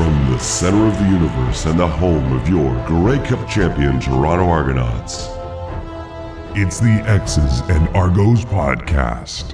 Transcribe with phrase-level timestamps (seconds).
[0.00, 4.48] From the center of the universe and the home of your Grey Cup champion Toronto
[4.48, 5.28] Argonauts,
[6.56, 9.52] it's the X's and Argos podcast.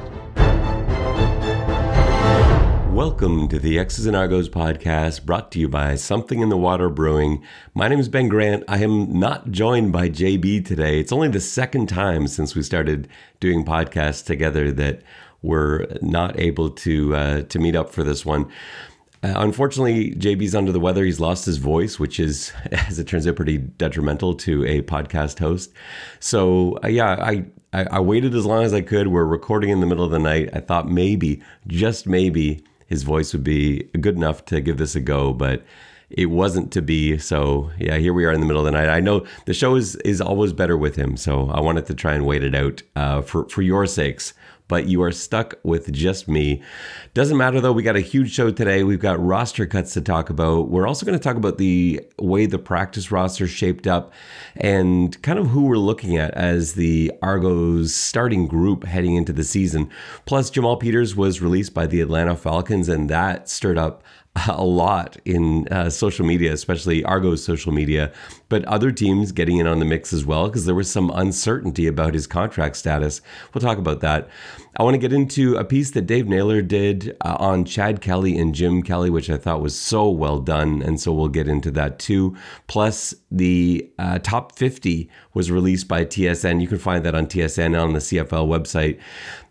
[2.93, 6.89] Welcome to the X's and Argos podcast brought to you by Something in the Water
[6.89, 7.43] Brewing.
[7.75, 8.63] My name is Ben Grant.
[8.69, 11.01] I am not joined by JB today.
[11.01, 13.09] It's only the second time since we started
[13.41, 15.03] doing podcasts together that
[15.43, 18.49] we're not able to uh, to meet up for this one.
[19.27, 21.05] Uh, unfortunately, JB's under the weather.
[21.05, 25.41] He's lost his voice, which is, as it turns out, pretty detrimental to a podcast
[25.41, 25.73] host.
[26.21, 29.09] So, uh, yeah, I, I, I waited as long as I could.
[29.09, 30.51] We're recording in the middle of the night.
[30.53, 35.01] I thought maybe, just maybe, his voice would be good enough to give this a
[35.01, 35.65] go, but
[36.09, 37.19] it wasn't to be.
[37.19, 38.89] So yeah, here we are in the middle of the night.
[38.89, 42.15] I know the show is is always better with him, so I wanted to try
[42.15, 44.33] and wait it out uh, for for your sakes
[44.69, 46.63] but you are stuck with just me.
[47.15, 48.83] Doesn't matter though, we got a huge show today.
[48.83, 50.69] We've got roster cuts to talk about.
[50.69, 54.13] We're also going to talk about the way the practice roster shaped up
[54.57, 59.45] and kind of who we're looking at as the Argos starting group heading into the
[59.45, 59.91] season.
[60.25, 64.03] Plus, Jamal Peters was released by the Atlanta Falcons, and that stirred up
[64.49, 68.13] a lot in uh, social media, especially Argo's social media,
[68.49, 71.87] but other teams getting in on the mix as well because there was some uncertainty
[71.87, 73.21] about his contract status.
[73.53, 74.29] We'll talk about that.
[74.79, 78.37] I want to get into a piece that Dave Naylor did uh, on Chad Kelly
[78.37, 80.83] and Jim Kelly, which I thought was so well done.
[80.83, 82.37] And so we'll get into that too.
[82.67, 86.61] Plus, the uh, top 50 was released by TSN.
[86.61, 89.01] You can find that on TSN on the CFL website.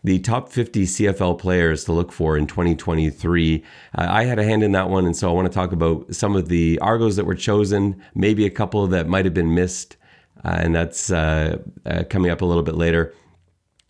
[0.03, 3.64] The top 50 CFL players to look for in 2023.
[3.98, 5.08] Uh, I had a hand in that one.
[5.08, 8.46] And so I want to talk about some of the Argos that were chosen, maybe
[8.46, 9.98] a couple that might have been missed.
[10.44, 13.12] Uh, and that's uh, uh, coming up a little bit later.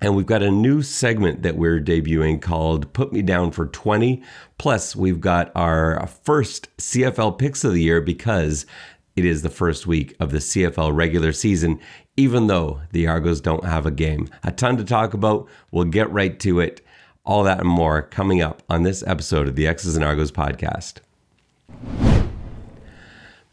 [0.05, 4.21] And we've got a new segment that we're debuting called Put Me Down for 20.
[4.59, 8.67] Plus, we've got our first CFL picks of the year because
[9.15, 11.79] it is the first week of the CFL regular season,
[12.17, 14.29] even though the Argos don't have a game.
[14.43, 15.47] A ton to talk about.
[15.71, 16.85] We'll get right to it.
[17.25, 20.99] All that and more coming up on this episode of the X's and Argos podcast.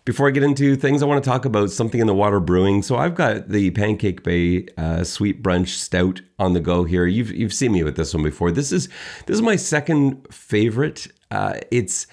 [0.05, 2.83] Before I get into things, I want to talk about something in the water brewing.
[2.83, 7.07] So I've got the Pancake Bay uh, Sweet Brunch Stout on the go here.
[7.07, 8.51] You've you've seen me with this one before.
[8.51, 8.89] This is
[9.27, 11.07] this is my second favorite.
[11.31, 12.09] Uh, it's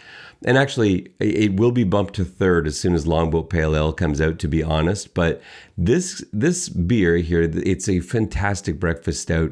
[0.45, 4.21] and actually it will be bumped to third as soon as Longboat Pale Ale comes
[4.21, 4.37] out.
[4.37, 5.41] To be honest, but
[5.75, 9.51] this this beer here, it's a fantastic breakfast stout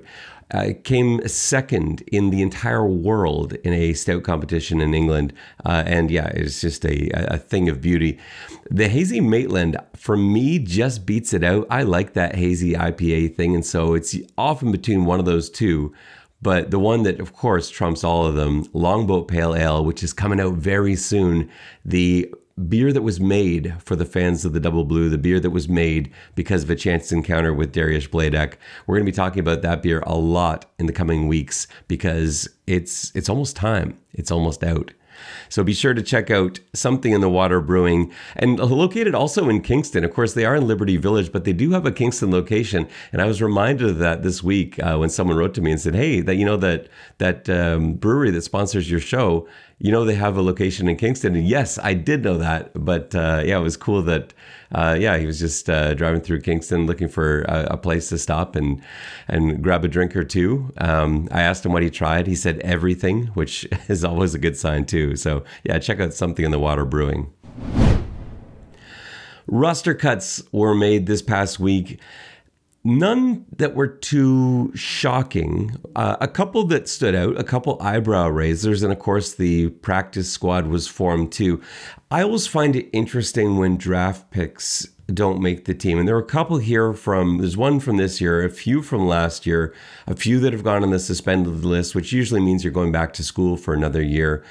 [0.51, 5.33] uh, came second in the entire world in a stout competition in England.
[5.65, 8.17] Uh, and yeah, it's just a, a thing of beauty.
[8.69, 11.67] The Hazy Maitland, for me, just beats it out.
[11.69, 13.55] I like that hazy IPA thing.
[13.55, 15.93] And so it's often between one of those two.
[16.41, 20.13] But the one that, of course, trumps all of them, Longboat Pale Ale, which is
[20.13, 21.49] coming out very soon.
[21.83, 25.51] The beer that was made for the fans of the Double Blue, the beer that
[25.51, 28.55] was made because of a chance encounter with Darius Bladek.
[28.85, 32.49] We're going to be talking about that beer a lot in the coming weeks because
[32.65, 33.97] it's it's almost time.
[34.13, 34.91] It's almost out.
[35.49, 39.61] So be sure to check out Something in the Water Brewing and located also in
[39.61, 40.03] Kingston.
[40.03, 42.87] Of course, they are in Liberty Village, but they do have a Kingston location.
[43.11, 45.81] And I was reminded of that this week uh, when someone wrote to me and
[45.81, 46.87] said, "Hey, that you know that
[47.17, 49.47] that um, brewery that sponsors your show."
[49.79, 51.35] You know they have a location in Kingston.
[51.35, 52.71] And yes, I did know that.
[52.73, 54.33] But uh, yeah, it was cool that
[54.73, 58.17] uh, yeah he was just uh, driving through Kingston looking for a, a, place to
[58.17, 58.81] stop and
[59.27, 60.73] and grab a drink or two.
[60.77, 62.27] Um, I asked him what he tried.
[62.27, 65.15] He said everything, which is always a good sign too.
[65.15, 67.31] So yeah, check out something in the water brewing.
[69.49, 71.99] Roster cuts were made this past week.
[72.87, 75.75] None that were too shocking.
[75.93, 80.31] Uh, a couple that stood out, a couple eyebrow raisers, and of course the practice
[80.31, 81.61] squad was formed too.
[82.09, 85.99] I always find it interesting when draft picks don't make the team.
[85.99, 89.05] And there are a couple here from, there's one from this year, a few from
[89.05, 89.73] last year,
[90.07, 93.11] a few that have gone on the suspended list, which usually means you're going back
[93.13, 94.45] to school for another year.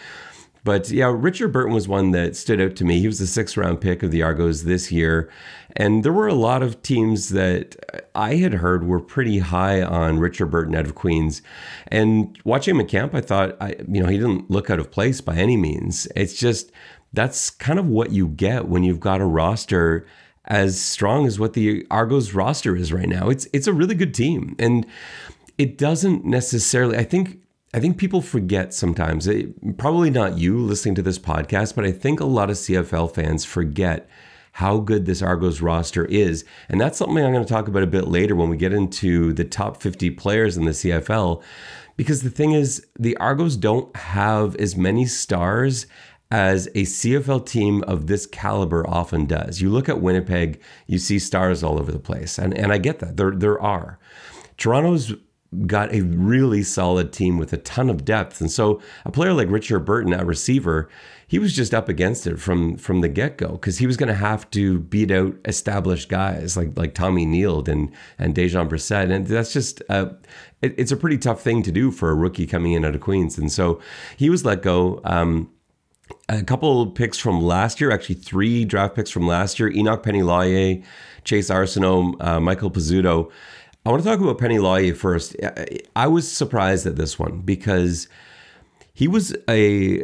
[0.67, 2.99] But yeah, Richard Burton was one that stood out to me.
[2.99, 5.31] He was the sixth round pick of the Argos this year.
[5.77, 7.77] And there were a lot of teams that
[8.17, 11.41] I had heard were pretty high on Richard Burton out of Queens.
[11.87, 14.91] And watching him at camp, I thought, I, you know, he didn't look out of
[14.91, 16.09] place by any means.
[16.17, 16.73] It's just
[17.13, 20.05] that's kind of what you get when you've got a roster
[20.47, 23.29] as strong as what the Argos roster is right now.
[23.29, 24.57] It's it's a really good team.
[24.59, 24.85] And
[25.59, 29.47] it doesn't necessarily I think I think people forget sometimes, eh,
[29.77, 33.45] probably not you listening to this podcast, but I think a lot of CFL fans
[33.45, 34.09] forget
[34.53, 36.45] how good this Argos roster is.
[36.71, 39.35] And that's something I'm going to talk about a bit later when we get into
[39.35, 41.43] the top 50 players in the CFL.
[41.99, 45.87] Because the thing is, the Argos don't have as many stars
[46.31, 49.61] as a CFL team of this caliber often does.
[49.61, 52.39] You look at Winnipeg, you see stars all over the place.
[52.39, 53.19] And, and I get that.
[53.19, 53.99] There, there are.
[54.57, 55.13] Toronto's
[55.67, 58.41] got a really solid team with a ton of depth.
[58.41, 60.89] And so a player like Richard Burton at receiver,
[61.27, 64.15] he was just up against it from from the get-go because he was going to
[64.15, 69.11] have to beat out established guys like like Tommy Nield and and Dejon Brissett.
[69.11, 70.11] And that's just uh,
[70.63, 73.01] it, it's a pretty tough thing to do for a rookie coming in out of
[73.01, 73.39] Queens.
[73.39, 73.81] And so
[74.17, 75.01] he was let go.
[75.05, 75.51] Um,
[76.29, 80.23] a couple picks from last year, actually three draft picks from last year: Enoch Penny
[81.25, 83.31] Chase Arsenault, uh, Michael Pizzuto.
[83.87, 85.37] I want to talk about Penny Lawyer first.
[85.95, 88.09] I was surprised at this one because
[88.93, 90.03] he was a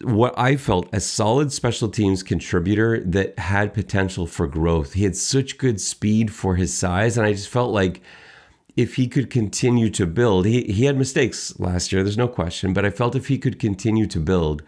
[0.00, 4.94] what I felt a solid special teams contributor that had potential for growth.
[4.94, 8.00] He had such good speed for his size, and I just felt like
[8.76, 12.72] if he could continue to build, he, he had mistakes last year, there's no question,
[12.72, 14.62] but I felt if he could continue to build,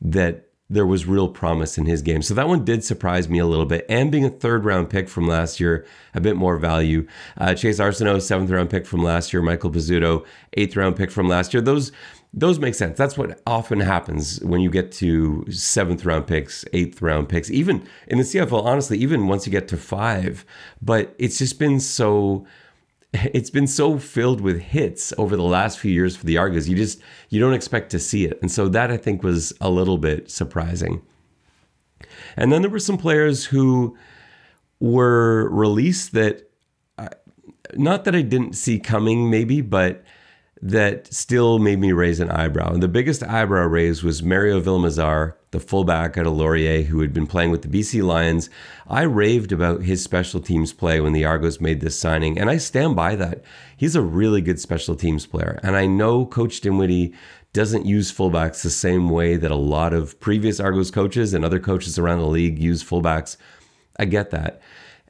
[0.00, 2.22] that there was real promise in his game.
[2.22, 3.84] So that one did surprise me a little bit.
[3.88, 5.84] And being a third round pick from last year,
[6.14, 7.06] a bit more value.
[7.36, 9.42] Uh, Chase Arsenault, seventh round pick from last year.
[9.42, 10.24] Michael Pizzuto,
[10.54, 11.60] eighth round pick from last year.
[11.60, 11.92] Those
[12.34, 12.96] those make sense.
[12.96, 17.86] That's what often happens when you get to seventh round picks, eighth round picks, even
[18.06, 20.46] in the CFL, honestly, even once you get to five.
[20.80, 22.46] But it's just been so
[23.34, 26.68] it's been so filled with hits over the last few years for the Argos.
[26.68, 29.70] You just you don't expect to see it, and so that I think was a
[29.70, 31.02] little bit surprising.
[32.36, 33.96] And then there were some players who
[34.80, 36.50] were released that,
[36.98, 37.08] uh,
[37.74, 40.04] not that I didn't see coming, maybe, but
[40.62, 42.72] that still made me raise an eyebrow.
[42.72, 47.26] And the biggest eyebrow raise was Mario Villamizar, the fullback at Laurier, who had been
[47.26, 48.48] playing with the BC Lions.
[48.86, 52.58] I raved about his special teams play when the Argos made this signing, and I
[52.58, 53.42] stand by that.
[53.76, 55.58] He's a really good special teams player.
[55.64, 57.12] And I know Coach Dinwiddie
[57.52, 61.58] doesn't use fullbacks the same way that a lot of previous Argos coaches and other
[61.58, 63.36] coaches around the league use fullbacks.
[63.98, 64.62] I get that.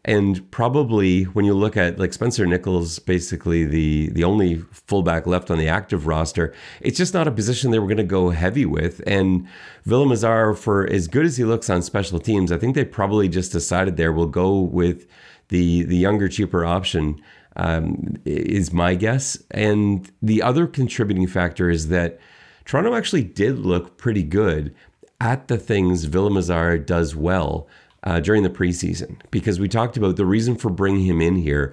[0.04, 5.48] And probably when you look at like Spencer Nichols, basically the the only fullback left
[5.50, 8.66] on the active roster, it's just not a position they were going to go heavy
[8.66, 9.00] with.
[9.06, 9.46] And
[9.86, 13.52] Villamizar, for as good as he looks on special teams, I think they probably just
[13.52, 15.06] decided there we'll go with
[15.48, 17.20] the the younger, cheaper option.
[17.54, 19.36] Um, is my guess.
[19.50, 22.18] And the other contributing factor is that
[22.64, 24.74] Toronto actually did look pretty good
[25.20, 27.68] at the things Villamizar does well
[28.04, 31.72] uh, during the preseason because we talked about the reason for bringing him in here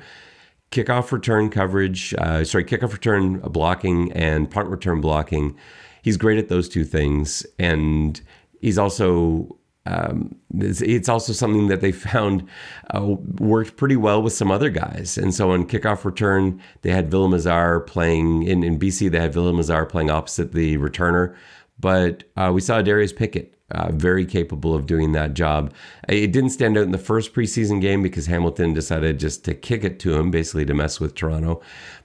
[0.71, 5.55] kickoff return coverage, uh, sorry, kickoff return blocking and punt return blocking.
[6.01, 7.45] He's great at those two things.
[7.57, 8.19] And
[8.61, 12.47] he's also, um, it's, also something that they found
[12.93, 15.17] uh, worked pretty well with some other guys.
[15.17, 19.89] And so on kickoff return, they had Villamizar playing in, in BC, they had Villamizar
[19.89, 21.35] playing opposite the returner.
[21.79, 25.73] But uh, we saw Darius Pickett uh, very capable of doing that job.
[26.07, 29.83] It didn't stand out in the first preseason game because Hamilton decided just to kick
[29.83, 31.61] it to him, basically to mess with Toronto.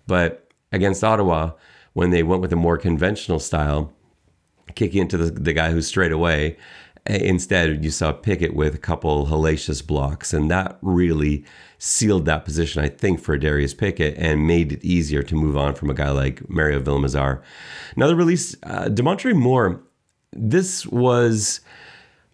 [0.06, 1.52] But against Ottawa,
[1.92, 3.92] when they went with a more conventional style,
[4.74, 6.56] kicking into the, the guy who's straight away,
[7.06, 11.44] instead you saw Pickett with a couple hellacious blocks, and that really
[11.78, 15.74] sealed that position, I think, for Darius Pickett and made it easier to move on
[15.74, 17.42] from a guy like Mario Villamizar.
[17.94, 19.82] Another release, uh, Damontre Moore
[20.36, 21.60] this was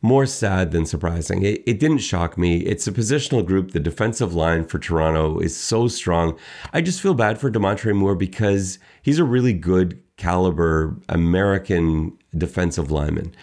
[0.02, 1.42] more sad than surprising.
[1.42, 2.60] It, it, didn't shock me.
[2.60, 3.72] It's a positional group.
[3.72, 6.38] The defensive line for Toronto is so strong.
[6.72, 12.90] I just feel bad for Damontre Moore because he's a really good caliber American defensive
[12.90, 13.34] lineman.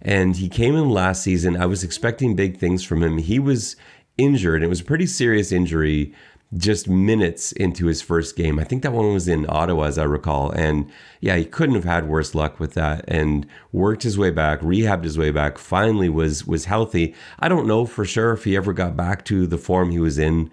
[0.00, 1.56] And he came in last season.
[1.56, 3.18] I was expecting big things from him.
[3.18, 3.76] He was
[4.16, 4.62] injured.
[4.62, 6.14] It was a pretty serious injury
[6.56, 8.58] just minutes into his first game.
[8.58, 10.50] I think that one was in Ottawa, as I recall.
[10.50, 13.04] And yeah, he couldn't have had worse luck with that.
[13.08, 15.58] And worked his way back, rehabbed his way back.
[15.58, 17.14] Finally, was was healthy.
[17.40, 20.18] I don't know for sure if he ever got back to the form he was
[20.18, 20.50] in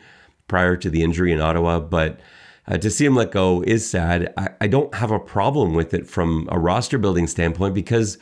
[0.47, 2.19] prior to the injury in Ottawa, but.
[2.65, 4.33] Uh, to see him let go is sad.
[4.37, 8.17] I, I don't have a problem with it from a roster building standpoint because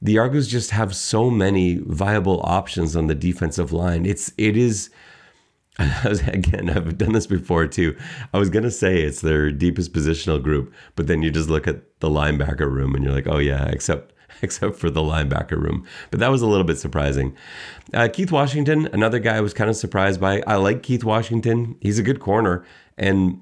[0.00, 4.06] the Argos just have so many viable options on the defensive line.
[4.06, 4.88] It's it is
[6.04, 7.96] again, I've done this before too.
[8.32, 12.00] I was gonna say it's their deepest positional group, but then you just look at
[12.00, 15.84] the linebacker room and you're like, oh yeah, except except for the linebacker room.
[16.10, 17.36] But that was a little bit surprising.
[17.92, 20.42] Uh, Keith Washington, another guy I was kind of surprised by.
[20.46, 21.76] I like Keith Washington.
[21.80, 22.64] He's a good corner,
[22.96, 23.40] and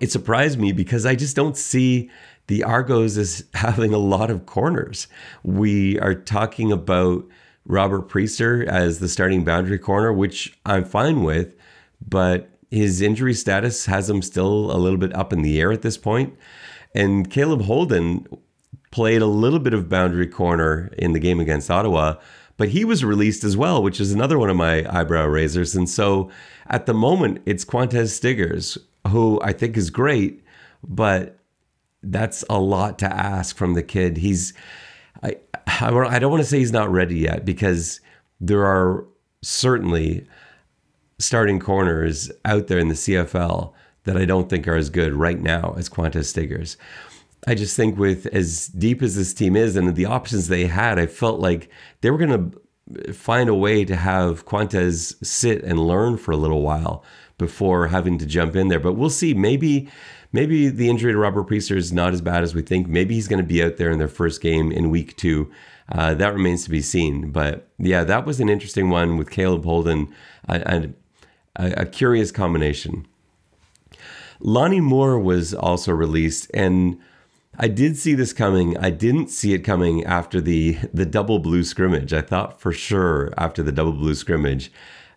[0.00, 2.10] it surprised me because I just don't see
[2.46, 5.08] the Argos as having a lot of corners.
[5.42, 7.26] We are talking about
[7.70, 11.54] Robert Priester as the starting boundary corner, which I'm fine with,
[12.06, 15.82] but his injury status has him still a little bit up in the air at
[15.82, 16.36] this point.
[16.94, 18.26] And Caleb Holden,
[18.90, 22.14] played a little bit of boundary corner in the game against Ottawa,
[22.56, 25.74] but he was released as well, which is another one of my eyebrow raisers.
[25.74, 26.30] And so
[26.66, 30.44] at the moment, it's Qwan'tez Stiggers, who I think is great,
[30.82, 31.38] but
[32.02, 34.18] that's a lot to ask from the kid.
[34.18, 34.52] He's,
[35.22, 35.36] I,
[35.66, 38.00] I don't want to say he's not ready yet because
[38.40, 39.06] there are
[39.42, 40.26] certainly
[41.18, 43.72] starting corners out there in the CFL
[44.04, 46.76] that I don't think are as good right now as Qwan'tez Stiggers.
[47.46, 50.98] I just think with as deep as this team is and the options they had,
[50.98, 55.78] I felt like they were going to find a way to have Qwan'tez sit and
[55.78, 57.04] learn for a little while
[57.38, 58.80] before having to jump in there.
[58.80, 59.32] But we'll see.
[59.32, 59.88] Maybe
[60.32, 62.88] maybe the injury to Robert Priester is not as bad as we think.
[62.88, 65.50] Maybe he's going to be out there in their first game in week two.
[65.90, 67.30] Uh, that remains to be seen.
[67.30, 70.14] But yeah, that was an interesting one with Caleb Holden,
[70.48, 70.90] a,
[71.56, 73.06] a, a curious combination.
[74.40, 76.98] Lonnie Moore was also released, and
[77.58, 78.78] I did see this coming.
[78.78, 82.14] I didn't see it coming after the the double blue scrimmage.
[82.14, 84.72] I thought for sure after the double blue scrimmage,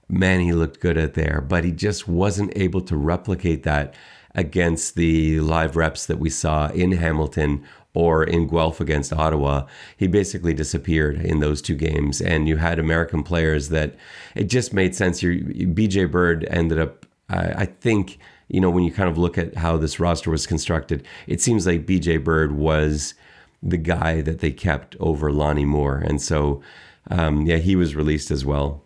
[0.10, 3.94] man, he looked good out there, but he just wasn't able to replicate that
[4.36, 7.64] against the live reps that we saw in Hamilton
[7.94, 9.68] or in Guelph against Ottawa.
[9.96, 13.96] He basically disappeared in those two games, and you had American players that
[14.36, 15.22] it just made sense.
[15.22, 19.38] Your BJ Bird ended up, I, I think, you know, when you kind of look
[19.38, 23.14] at how this roster was constructed, it seems like BJ Bird was
[23.62, 26.62] the guy that they kept over Lonnie Moore, and so
[27.10, 28.84] um, yeah, he was released as well.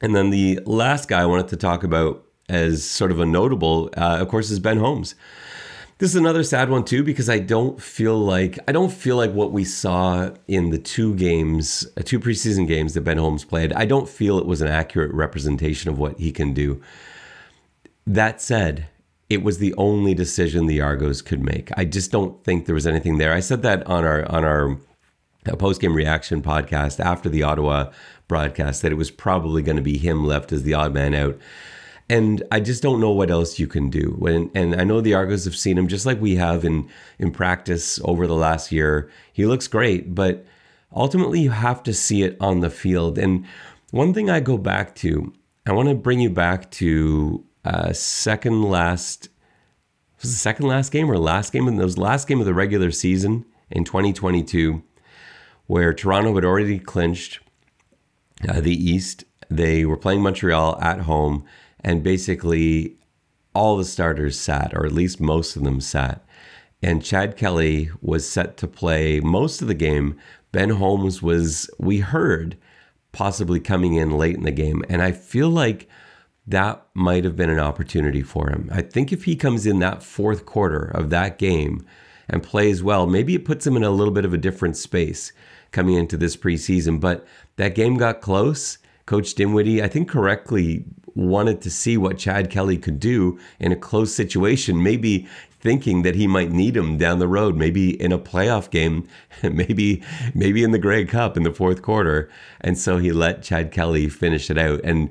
[0.00, 3.90] And then the last guy I wanted to talk about as sort of a notable,
[3.96, 5.14] uh, of course, is Ben Holmes.
[5.98, 9.32] This is another sad one too because I don't feel like I don't feel like
[9.32, 13.72] what we saw in the two games, uh, two preseason games that Ben Holmes played.
[13.74, 16.82] I don't feel it was an accurate representation of what he can do.
[18.06, 18.88] That said,
[19.30, 21.70] it was the only decision the Argos could make.
[21.76, 23.32] I just don't think there was anything there.
[23.32, 24.76] I said that on our on our
[25.46, 27.92] uh, post game reaction podcast after the Ottawa
[28.26, 31.38] broadcast that it was probably going to be him left as the odd man out.
[32.08, 34.14] And I just don't know what else you can do.
[34.18, 37.30] When, and I know the Argos have seen him just like we have in, in
[37.30, 39.10] practice over the last year.
[39.32, 40.44] He looks great, but
[40.94, 43.16] ultimately you have to see it on the field.
[43.18, 43.46] And
[43.90, 45.32] one thing I go back to,
[45.66, 49.30] I want to bring you back to uh, second last,
[50.20, 51.66] was the second last game or last game?
[51.66, 54.82] And those last game of the regular season in 2022,
[55.66, 57.40] where Toronto had already clinched
[58.48, 59.24] uh, the East.
[59.50, 61.44] They were playing Montreal at home,
[61.84, 62.96] and basically
[63.54, 66.24] all the starters sat, or at least most of them sat.
[66.82, 70.18] And Chad Kelly was set to play most of the game.
[70.50, 72.56] Ben Holmes was, we heard,
[73.12, 74.84] possibly coming in late in the game.
[74.88, 75.88] And I feel like
[76.46, 78.68] that might have been an opportunity for him.
[78.72, 81.86] I think if he comes in that fourth quarter of that game
[82.28, 85.32] and plays well, maybe it puts him in a little bit of a different space
[85.70, 87.00] coming into this preseason.
[87.00, 87.26] But
[87.56, 88.78] that game got close.
[89.06, 93.76] Coach Dinwiddie, I think correctly, wanted to see what Chad Kelly could do in a
[93.76, 95.26] close situation, maybe
[95.60, 99.08] thinking that he might need him down the road, maybe in a playoff game,
[99.42, 100.02] maybe
[100.34, 102.30] maybe in the Grey Cup in the fourth quarter.
[102.60, 104.80] And so he let Chad Kelly finish it out.
[104.84, 105.10] And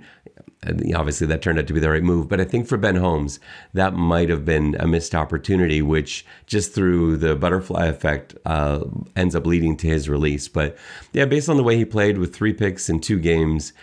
[0.96, 2.28] obviously that turned out to be the right move.
[2.28, 3.40] But I think for Ben Holmes,
[3.74, 8.84] that might have been a missed opportunity, which just through the butterfly effect uh,
[9.16, 10.48] ends up leading to his release.
[10.48, 10.78] But
[11.12, 13.74] yeah, based on the way he played with three picks in two games,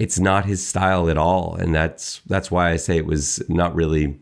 [0.00, 3.74] it's not his style at all, and that's that's why I say it was not
[3.74, 4.18] really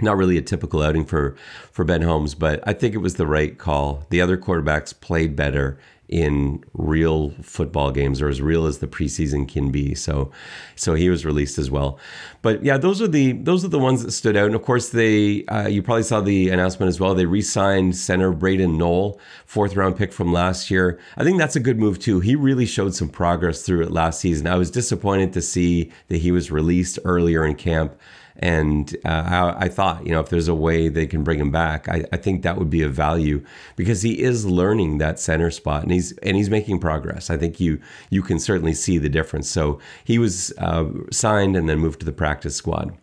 [0.00, 1.36] not really a typical outing for
[1.70, 4.04] for Ben Holmes, but I think it was the right call.
[4.10, 5.78] The other quarterbacks played better
[6.12, 9.94] in real football games or as real as the preseason can be.
[9.94, 10.30] So
[10.76, 11.98] so he was released as well.
[12.42, 14.44] But yeah, those are the those are the ones that stood out.
[14.44, 17.14] And of course, they uh, you probably saw the announcement as well.
[17.14, 21.00] They re-signed center Braden Knoll, fourth round pick from last year.
[21.16, 22.20] I think that's a good move too.
[22.20, 24.46] He really showed some progress through it last season.
[24.46, 27.98] I was disappointed to see that he was released earlier in camp.
[28.42, 31.52] And uh, I, I, thought, you know, if there's a way they can bring him
[31.52, 33.44] back, I, I, think that would be a value
[33.76, 37.30] because he is learning that center spot and he's and he's making progress.
[37.30, 37.80] I think you
[38.10, 39.48] you can certainly see the difference.
[39.48, 42.98] So he was uh, signed and then moved to the practice squad.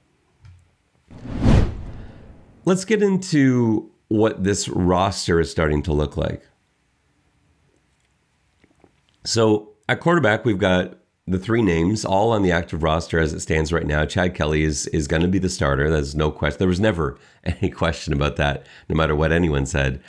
[2.66, 6.44] Let's get into what this roster is starting to look like.
[9.24, 10.99] So at quarterback, we've got
[11.30, 14.06] the three names, all on the active roster as it stands right now.
[14.06, 15.90] Chad Kelly is is going to be the starter.
[15.90, 16.60] There's no question.
[16.60, 20.02] There was never any question about that, no matter what anyone said.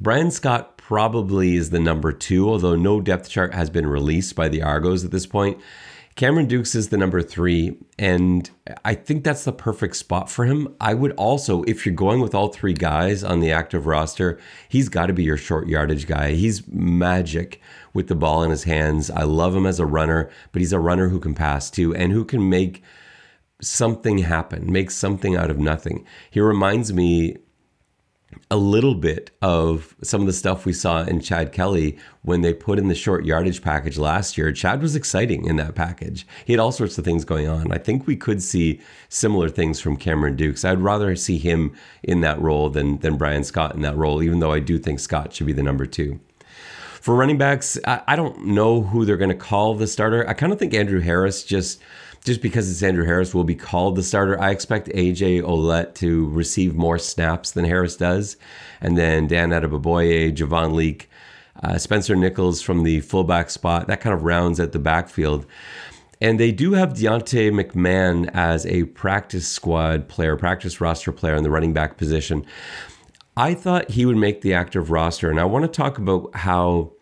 [0.00, 4.48] Bryan Scott probably is the number two, although no depth chart has been released by
[4.48, 5.58] the Argos at this point.
[6.16, 8.48] Cameron Dukes is the number three, and
[8.84, 10.72] I think that's the perfect spot for him.
[10.80, 14.88] I would also, if you're going with all three guys on the active roster, he's
[14.88, 16.30] got to be your short yardage guy.
[16.32, 17.60] He's magic
[17.94, 19.10] with the ball in his hands.
[19.10, 22.12] I love him as a runner, but he's a runner who can pass too and
[22.12, 22.84] who can make
[23.60, 26.06] something happen, make something out of nothing.
[26.30, 27.38] He reminds me
[28.50, 32.54] a little bit of some of the stuff we saw in Chad Kelly when they
[32.54, 34.52] put in the short yardage package last year.
[34.52, 36.26] Chad was exciting in that package.
[36.44, 37.72] He had all sorts of things going on.
[37.72, 40.64] I think we could see similar things from Cameron Dukes.
[40.64, 44.40] I'd rather see him in that role than than Bryan Scott in that role, even
[44.40, 46.20] though I do think Scott should be the number two.
[47.00, 50.26] For running backs, I, I don't know who they're going to call the starter.
[50.26, 51.80] I kind of think Andrew Harris just
[52.24, 54.40] just because it's Andrew Harris will be called the starter.
[54.40, 58.38] I expect AJ Ouellette to receive more snaps than Harris does.
[58.80, 61.10] And then Dan Adeboboye, Javon Leake,
[61.62, 63.88] uh, Spencer Nichols from the fullback spot.
[63.88, 65.44] That kind of rounds at the backfield.
[66.20, 71.42] And they do have Deontay McMahon as a practice squad player, practice roster player in
[71.42, 72.46] the running back position.
[73.36, 75.28] I thought he would make the active roster.
[75.28, 76.92] And I want to talk about how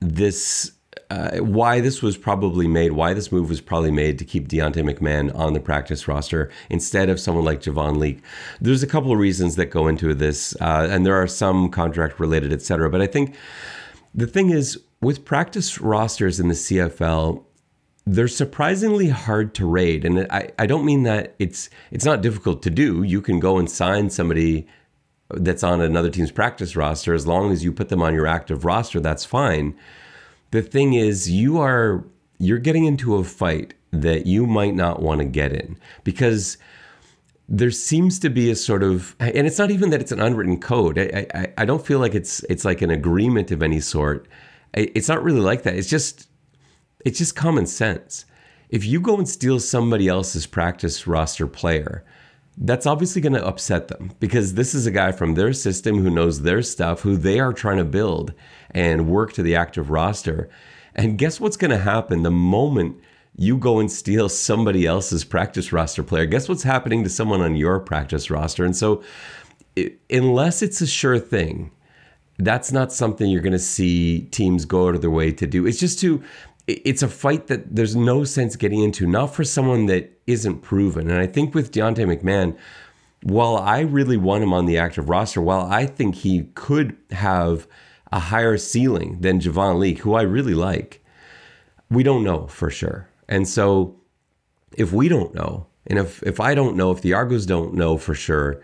[0.00, 0.72] this
[1.10, 4.94] uh, why this was probably made, why this move was probably made to keep Deontay
[4.94, 8.22] McMahon on the practice roster instead of someone like Javon Leake.
[8.60, 12.18] There's a couple of reasons that go into this, uh, and there are some contract
[12.18, 12.90] related, et cetera.
[12.90, 13.36] But I think
[14.14, 17.44] the thing is, with practice rosters in the CFL,
[18.06, 22.62] they're surprisingly hard to raid, and I, I don't mean that it's it's not difficult
[22.62, 23.02] to do.
[23.02, 24.66] You can go and sign somebody
[25.28, 28.64] that's on another team's practice roster as long as you put them on your active
[28.64, 29.00] roster.
[29.00, 29.74] That's fine
[30.56, 32.02] the thing is you are
[32.38, 36.56] you're getting into a fight that you might not want to get in because
[37.48, 40.58] there seems to be a sort of and it's not even that it's an unwritten
[40.58, 40.98] code.
[40.98, 44.26] I, I, I don't feel like it's it's like an agreement of any sort.
[44.72, 45.74] It's not really like that.
[45.74, 46.28] It's just
[47.04, 48.24] it's just common sense.
[48.70, 52.02] If you go and steal somebody else's practice roster player
[52.58, 56.10] that's obviously going to upset them because this is a guy from their system who
[56.10, 58.32] knows their stuff, who they are trying to build
[58.70, 60.48] and work to the active roster.
[60.94, 62.98] And guess what's going to happen the moment
[63.36, 66.24] you go and steal somebody else's practice roster player?
[66.24, 68.64] Guess what's happening to someone on your practice roster?
[68.64, 69.02] And so,
[69.74, 71.70] it, unless it's a sure thing,
[72.38, 75.66] that's not something you're going to see teams go out of their way to do.
[75.66, 76.22] It's just to
[76.66, 81.10] it's a fight that there's no sense getting into, not for someone that isn't proven.
[81.10, 82.56] And I think with Deontay McMahon,
[83.22, 87.66] while I really want him on the active roster, while I think he could have
[88.12, 91.04] a higher ceiling than Javon Leake, who I really like,
[91.90, 93.08] we don't know for sure.
[93.28, 94.00] And so
[94.76, 97.96] if we don't know, and if, if I don't know, if the Argos don't know
[97.96, 98.60] for sure,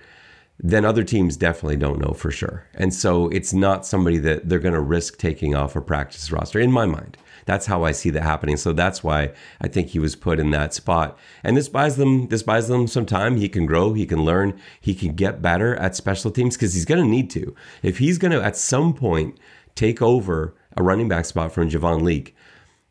[0.58, 2.66] then other teams definitely don't know for sure.
[2.74, 6.60] And so it's not somebody that they're going to risk taking off a practice roster,
[6.60, 7.16] in my mind.
[7.46, 8.56] That's how I see that happening.
[8.56, 11.18] So that's why I think he was put in that spot.
[11.42, 13.36] And this buys them this buys them some time.
[13.36, 16.84] He can grow, he can learn, he can get better at special teams because he's
[16.84, 17.54] going to need to.
[17.82, 19.38] If he's going to at some point
[19.74, 22.34] take over a running back spot from Javon Leake,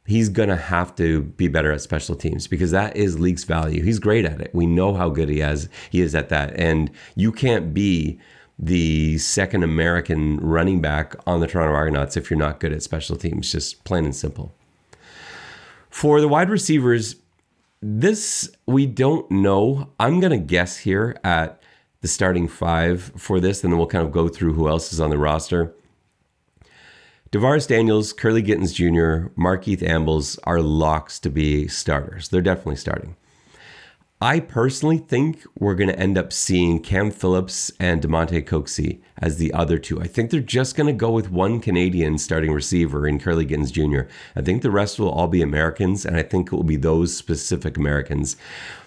[0.05, 3.83] he's going to have to be better at special teams because that is Leake's value.
[3.83, 4.53] He's great at it.
[4.53, 6.53] We know how good he has he is at that.
[6.59, 8.19] And you can't be
[8.61, 13.15] the second American running back on the Toronto Argonauts if you're not good at special
[13.15, 14.53] teams, just plain and simple.
[15.89, 17.15] For the wide receivers,
[17.81, 19.89] this we don't know.
[19.99, 21.61] I'm going to guess here at
[22.01, 24.99] the starting five for this, and then we'll kind of go through who else is
[24.99, 25.73] on the roster.
[27.31, 32.29] DaVaris Daniels, Kurleigh Gittens Jr., Markeith Ambles are locks to be starters.
[32.29, 33.15] They're definitely starting.
[34.23, 39.37] I personally think we're going to end up seeing Cam Phillips and Damonte Coxie as
[39.37, 39.99] the other two.
[39.99, 43.71] I think they're just going to go with one Canadian starting receiver in Kurleigh Gittens
[43.71, 44.01] Jr.
[44.35, 47.17] I think the rest will all be Americans, and I think it will be those
[47.17, 48.37] specific Americans.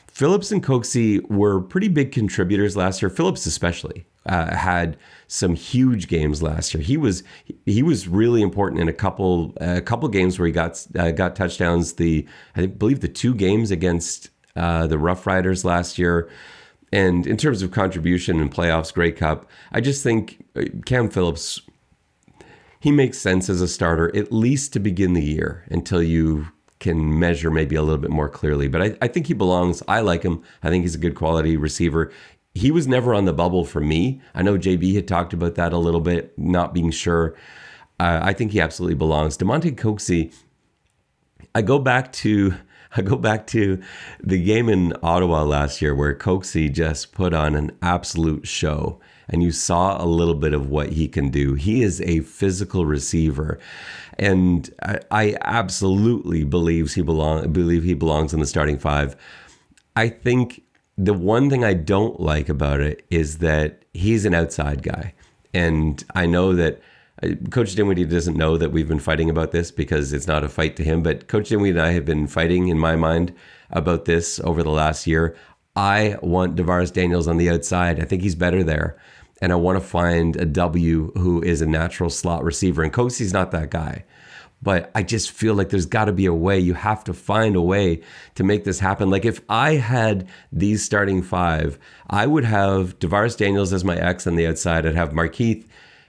[0.07, 3.11] Phillips and Coxie were pretty big contributors last year.
[3.11, 6.83] Phillips especially uh, had some huge games last year.
[6.85, 7.25] He was
[7.67, 11.35] he was really important in a couple a couple games where he got uh, got
[11.35, 11.95] touchdowns.
[11.95, 16.29] The I believe the two games against uh, the Rough Riders last year.
[16.93, 21.61] And in terms of contribution in playoffs, Grey Cup, I just think uh, Cam Phillips,
[22.79, 27.19] he makes sense as a starter, at least to begin the year until you can
[27.19, 28.69] measure maybe a little bit more clearly.
[28.69, 29.83] But I, I think he belongs.
[29.89, 30.43] I like him.
[30.63, 32.13] I think he's a good quality receiver.
[32.55, 34.21] He was never on the bubble for me.
[34.35, 37.35] I know JB had talked about that a little bit, not being sure.
[37.99, 39.37] Uh, I think he absolutely belongs.
[39.37, 40.33] Damonte Coxie,
[41.55, 42.55] I go back to
[42.97, 43.83] I go back to
[44.23, 49.43] the game in Ottawa last year where Coxie just put on an absolute show and
[49.43, 51.55] you saw a little bit of what he can do.
[51.55, 53.59] He is a physical receiver,
[54.19, 59.17] and I, I absolutely believes he belong believe he belongs in the starting five.
[59.97, 60.63] I think
[60.99, 65.15] the one thing I don't like about it is that he's an outside guy,
[65.55, 66.83] and I know that
[67.51, 70.77] Coach Dinwiddie doesn't know that we've been fighting about this because it's not a fight
[70.77, 71.03] to him.
[71.03, 73.35] But Coach Dinwiddie and I have been fighting in my mind
[73.71, 75.37] about this over the last year.
[75.77, 78.01] I want DaVaris Daniels on the outside.
[78.01, 78.97] I think he's better there.
[79.43, 82.83] And I want to find a W who is a natural slot receiver.
[82.83, 84.05] And Coxie's not that guy.
[84.63, 86.59] But I just feel like there's got to be a way.
[86.59, 88.01] You have to find a way
[88.37, 89.11] to make this happen.
[89.11, 94.27] Like if I had these starting five, I would have DaVaris Daniels as my X
[94.27, 94.87] on the outside.
[94.87, 95.67] I'd have Markeith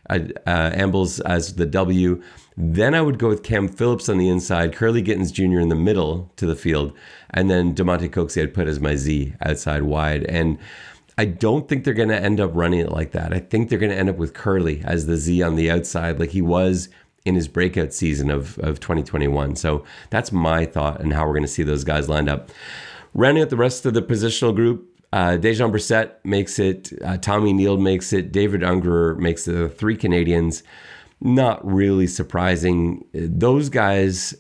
[0.10, 2.22] uh, Ambles as the W.
[2.58, 5.60] Then I would go with Cam Phillips on the inside, Kurleigh Gittens Jr.
[5.60, 6.94] in the middle to the field,
[7.32, 10.24] and then Damonte Coxie I'd put as my Z outside wide.
[10.26, 10.58] And
[11.18, 13.34] I don't think they're going to end up running it like that.
[13.34, 16.20] I think they're going to end up with Kurleigh as the Z on the outside,
[16.20, 16.90] like he was
[17.26, 19.56] in his breakout season of, of 2021.
[19.56, 22.52] So that's my thought and how we're going to see those guys lined up.
[23.14, 26.92] Rounding out the rest of the positional group, uh, Dejon Brissett makes it.
[27.04, 28.32] Uh, Tommy Nield makes it.
[28.32, 29.54] David Ungerer makes it.
[29.54, 30.64] The three Canadians.
[31.22, 33.06] Not really surprising.
[33.14, 34.36] Those guys,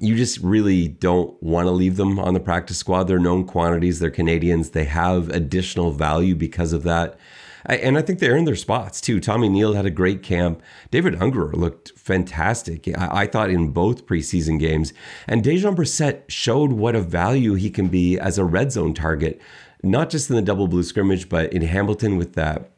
[0.00, 3.04] you just really don't want to leave them on the practice squad.
[3.04, 3.98] They're known quantities.
[3.98, 4.70] They're Canadians.
[4.70, 7.18] They have additional value because of that.
[7.66, 9.20] And I think they earned their spots too.
[9.20, 10.62] Tommy Nield had a great camp.
[10.90, 12.88] David Ungerer looked fantastic.
[12.98, 14.92] I, thought in both preseason games.
[15.26, 19.40] And Dejon Brissett showed what a value he can be as a red zone target,
[19.82, 22.70] not just in the double blue scrimmage, but in Hamilton with that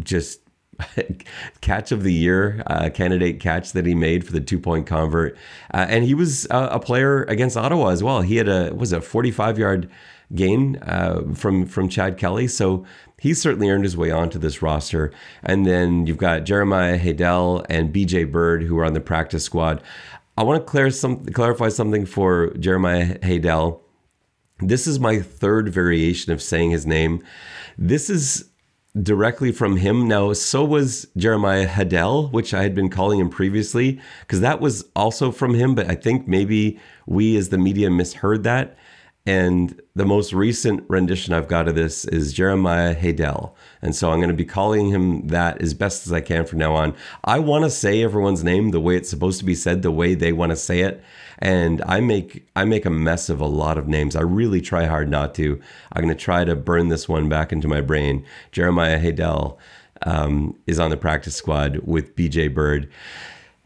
[0.00, 0.40] just
[1.60, 5.36] catch of the year uh, candidate catch that he made for the two point convert.
[5.72, 8.22] Uh, and he was a, a player against Ottawa as well.
[8.22, 9.90] He had a was a 45 yard
[10.34, 12.48] gain uh, from from Chad Kelly.
[12.48, 12.84] So
[13.18, 15.12] he's certainly earned his way onto this roster.
[15.42, 19.82] And then you've got Jeremiah Haydel and BJ Bird who are on the practice squad.
[20.36, 23.80] I want to clear some, clarify something for Jeremiah Haydel.
[24.58, 27.22] This is my third variation of saying his name.
[27.78, 28.50] This is
[29.02, 30.06] directly from him.
[30.06, 34.84] Now, so was Jeremiah Hadel, which I had been calling him previously, because that was
[34.94, 38.76] also from him, but I think maybe we as the media misheard that.
[39.26, 43.54] And the most recent rendition I've got of this is Jeremiah Haydel.
[43.80, 46.58] And so I'm going to be calling him that as best as I can from
[46.58, 46.94] now on.
[47.24, 50.14] I want to say everyone's name the way it's supposed to be said, the way
[50.14, 51.02] they want to say it.
[51.38, 54.16] And I make I make a mess of a lot of names.
[54.16, 55.60] I really try hard not to.
[55.92, 58.24] I'm going to try to burn this one back into my brain.
[58.52, 59.58] Jeremiah Haydel
[60.02, 62.90] um, is on the practice squad with BJ Bird.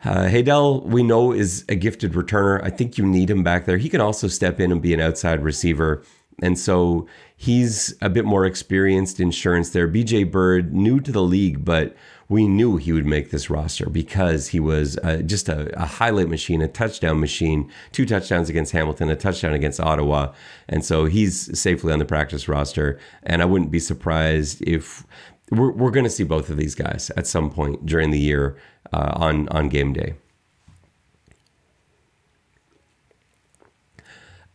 [0.04, 2.62] Uh, Haydel, we know, is a gifted returner.
[2.62, 3.78] I think you need him back there.
[3.78, 6.04] He can also step in and be an outside receiver.
[6.40, 9.88] And so he's a bit more experienced insurance there.
[9.88, 11.96] BJ Bird, new to the league, but
[12.28, 16.28] we knew he would make this roster because he was uh, just a, a, highlight
[16.28, 20.34] machine, a touchdown machine, two touchdowns against Hamilton, a touchdown against Ottawa.
[20.68, 22.98] And so he's safely on the practice roster.
[23.22, 25.06] And I wouldn't be surprised if
[25.50, 28.58] we're, we're going to see both of these guys at some point during the year
[28.92, 30.14] uh, on on game day.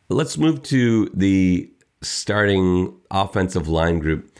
[0.09, 4.32] Let's move to the starting offensive line group.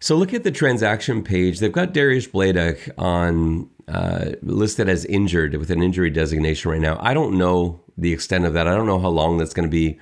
[0.00, 1.58] So look at the transaction page.
[1.58, 6.98] They've got Darius Bladek on uh, listed as injured with an injury designation right now.
[7.00, 8.68] I don't know the extent of that.
[8.68, 9.98] I don't know how long that's going to be.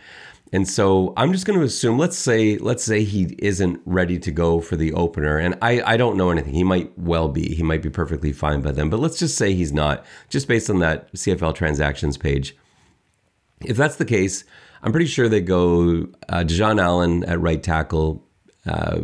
[0.53, 4.31] And so I'm just going to assume, let's say, let's say he isn't ready to
[4.31, 5.39] go for the opener.
[5.39, 6.55] And I, I don't know anything.
[6.55, 7.55] He might well be.
[7.55, 8.89] He might be perfectly fine by then.
[8.89, 12.57] But let's just say he's not, just based on that CFL transactions page.
[13.65, 14.45] If that's the case,
[14.83, 18.26] I'm pretty sure they go uh, Dejon Allen at right tackle,
[18.67, 19.01] uh,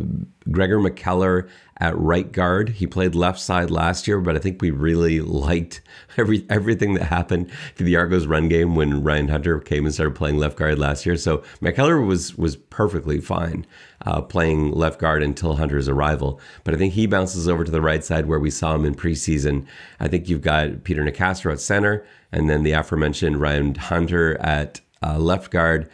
[0.51, 2.69] Gregor McKellar at right guard.
[2.69, 5.81] He played left side last year, but I think we really liked
[6.17, 10.15] every everything that happened to the Argos run game when Ryan Hunter came and started
[10.15, 11.17] playing left guard last year.
[11.17, 13.65] So McKellar was was perfectly fine
[14.05, 16.39] uh, playing left guard until Hunter's arrival.
[16.63, 18.95] But I think he bounces over to the right side where we saw him in
[18.95, 19.65] preseason.
[19.99, 24.81] I think you've got Peter Nicastro at center, and then the aforementioned Ryan Hunter at
[25.01, 25.89] uh, left guard.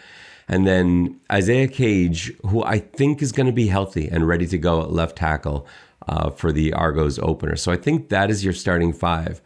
[0.49, 4.57] And then Isaiah Cage, who I think is going to be healthy and ready to
[4.57, 5.67] go at left tackle.
[6.09, 7.55] Uh, for the Argos opener.
[7.55, 9.43] So I think that is your starting five.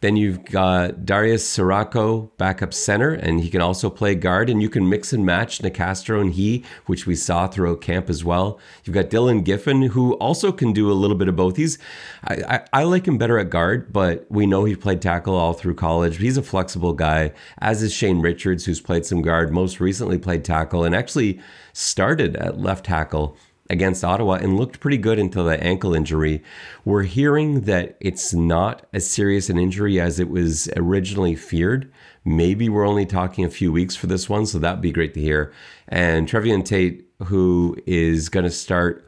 [0.00, 4.70] Then you've got Darius Ciraco, backup center, and he can also play guard, and you
[4.70, 8.58] can mix and match Nicastro and he, which we saw throughout camp as well.
[8.84, 11.58] You've got Dylan Giffen, who also can do a little bit of both.
[11.58, 11.78] He's
[12.24, 15.52] I, I, I like him better at guard, but we know he played tackle all
[15.52, 16.16] through college.
[16.16, 20.46] He's a flexible guy, as is Shane Richards, who's played some guard, most recently played
[20.46, 21.40] tackle, and actually
[21.74, 23.36] started at left tackle
[23.70, 26.42] against Ottawa and looked pretty good until that ankle injury.
[26.84, 31.92] We're hearing that it's not as serious an injury as it was originally feared.
[32.24, 35.20] Maybe we're only talking a few weeks for this one, so that'd be great to
[35.20, 35.52] hear.
[35.88, 39.06] And Trevon Tate, who is going to start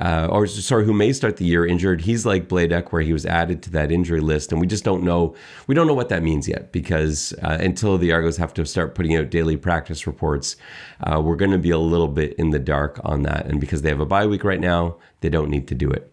[0.00, 2.00] uh, or sorry, who may start the year injured.
[2.00, 5.02] He's like Bladek, where he was added to that injury list, and we just don't
[5.02, 5.34] know.
[5.66, 8.94] We don't know what that means yet because uh, until the Argos have to start
[8.94, 10.56] putting out daily practice reports,
[11.02, 13.46] uh, we're going to be a little bit in the dark on that.
[13.46, 16.10] And because they have a bye week right now, they don't need to do it.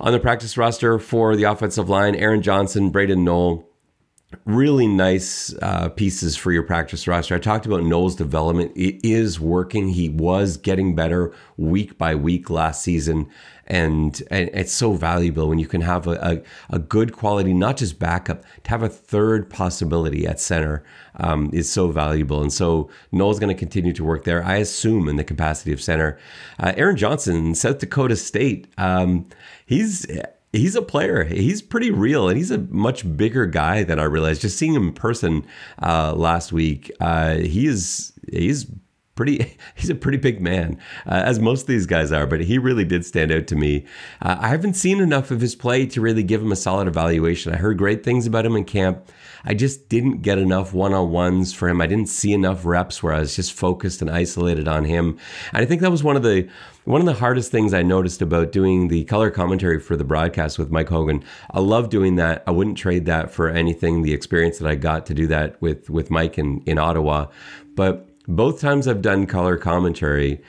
[0.00, 3.67] On the practice roster for the offensive line, Aaron Johnson, Braden Knoll,
[4.44, 7.34] really nice uh, pieces for your practice roster.
[7.34, 8.72] I talked about Noel's development.
[8.76, 9.88] It is working.
[9.88, 13.28] He was getting better week by week last season.
[13.66, 17.78] And, and it's so valuable when you can have a, a, a good quality, not
[17.78, 20.84] just backup, to have a third possibility at center
[21.16, 22.42] um, is so valuable.
[22.42, 25.82] And so Noel's going to continue to work there, I assume, in the capacity of
[25.82, 26.18] center.
[26.58, 29.26] Uh, Aaron Johnson, South Dakota State, um,
[29.64, 30.06] he's
[30.52, 31.24] he's a player.
[31.24, 34.42] He's pretty real, and he's a much bigger guy than I realized.
[34.42, 35.46] Just seeing him in person
[35.82, 38.66] uh, last week, uh, he is he's
[39.18, 42.56] pretty he's a pretty big man uh, as most of these guys are but he
[42.56, 43.84] really did stand out to me
[44.22, 47.52] uh, i haven't seen enough of his play to really give him a solid evaluation
[47.52, 49.10] i heard great things about him in camp
[49.44, 51.80] I just didn't get enough one on ones for him.
[51.80, 55.18] I didn't see enough reps where I was just focused and isolated on him.
[55.52, 56.48] And I think that was one of the
[56.84, 60.58] one of the hardest things I noticed about doing the color commentary for the broadcast
[60.58, 61.22] with Mike Hogan.
[61.50, 62.42] I love doing that.
[62.46, 64.02] I wouldn't trade that for anything.
[64.02, 67.26] The experience that I got to do that with with Mike in in Ottawa,
[67.74, 70.42] but both times I've done color commentary.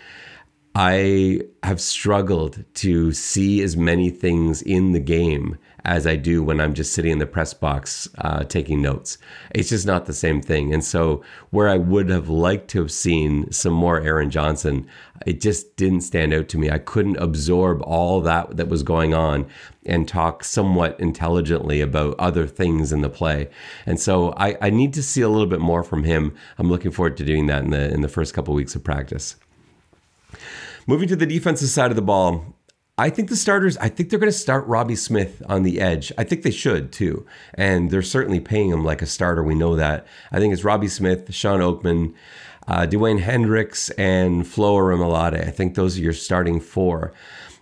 [0.75, 6.59] I have struggled to see as many things in the game as I do when
[6.59, 9.17] I'm just sitting in the press box uh, taking notes.
[9.51, 10.73] It's just not the same thing.
[10.73, 14.87] And so, where I would have liked to have seen some more Aaron Johnson,
[15.25, 16.69] it just didn't stand out to me.
[16.69, 19.47] I couldn't absorb all that that was going on
[19.85, 23.49] and talk somewhat intelligently about other things in the play.
[23.85, 26.35] And so, I, I need to see a little bit more from him.
[26.57, 28.83] I'm looking forward to doing that in the in the first couple of weeks of
[28.83, 29.35] practice.
[30.87, 32.55] Moving to the defensive side of the ball,
[32.99, 36.12] I think the starters, I think they're going to start Robbie Smith on the edge.
[36.17, 37.25] I think they should too.
[37.53, 39.41] And they're certainly paying him like a starter.
[39.41, 40.05] We know that.
[40.33, 42.13] I think it's Robbie Smith, Shawn Oakman,
[42.67, 45.47] uh, Dewayne Hendrix, and Flo Orimolade.
[45.47, 47.13] I think those are your starting four.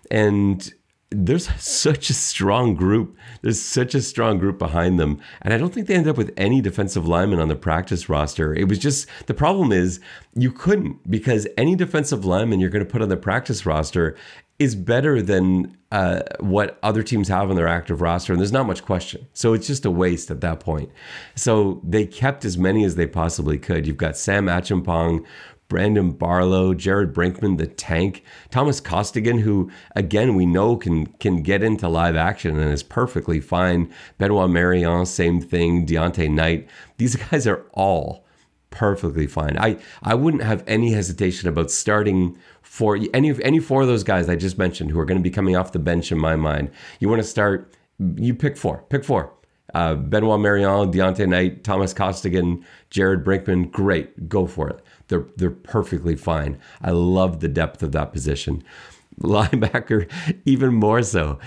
[0.10, 0.74] And
[1.12, 3.16] there's such a strong group.
[3.44, 5.22] There's such a strong group behind them.
[5.44, 8.56] And I don't think they end up with any defensive linemen on the practice roster.
[8.56, 10.00] It was just the problem is
[10.34, 14.16] you couldn't because any defensive lineman you're going to put on the practice roster
[14.60, 18.34] is better than uh, what other teams have on their active roster.
[18.34, 19.28] And there's not much question.
[19.34, 20.90] So it's just a waste at that point.
[21.36, 23.86] So they kept as many as they possibly could.
[23.86, 25.26] You've got Sam Acheampong,
[25.68, 31.62] Brandon Barlow, Jared Brinkman, the tank, Thomas Costigan, who again we know can can get
[31.62, 33.94] into live action and is perfectly fine.
[34.18, 35.86] Benoit Marion, same thing.
[35.86, 36.68] Deontay Knight.
[36.98, 38.26] These guys are all
[38.70, 39.58] perfectly fine.
[39.58, 42.38] I I wouldn't have any hesitation about starting
[42.78, 45.32] for any any four of those guys I just mentioned who are going to be
[45.32, 46.70] coming off the bench in my mind.
[47.00, 47.74] You want to start,
[48.18, 48.84] you pick four.
[48.90, 49.34] Pick four.
[49.74, 53.72] Uh, Benoit Marion, Deontay Knight, Thomas Costigan, Jared Brinkman.
[53.72, 54.80] Great, go for it.
[55.08, 56.60] They're they're perfectly fine.
[56.80, 58.64] I love the depth of that position.
[59.22, 60.08] Linebacker,
[60.46, 61.40] even more so.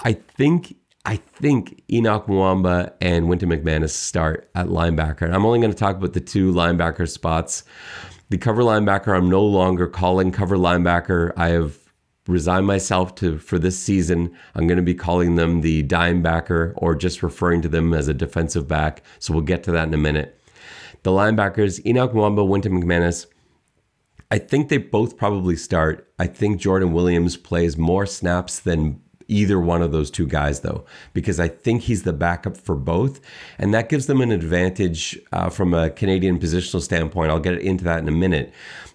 [0.00, 5.22] I think I think Henoc Muamba and Wynton McManus start at linebacker.
[5.22, 7.62] And I'm only going to talk about the two linebacker spots
[8.32, 11.34] the cover linebacker, I'm no longer calling cover linebacker.
[11.36, 11.76] I have
[12.26, 14.34] resigned myself to for this season.
[14.54, 18.08] I'm going to be calling them the dime backer or just referring to them as
[18.08, 19.02] a defensive back.
[19.18, 20.40] So we'll get to that in a minute.
[21.02, 23.26] The linebackers, Henoc Muamba, Wynton McManus.
[24.30, 26.10] I think they both probably start.
[26.18, 30.84] I think Jordan Williams plays more snaps than either one of those two guys, though,
[31.14, 33.20] because I think he's the backup for both.
[33.58, 37.30] And that gives them an advantage uh, from a Canadian positional standpoint.
[37.30, 38.52] I'll get into that in a minute.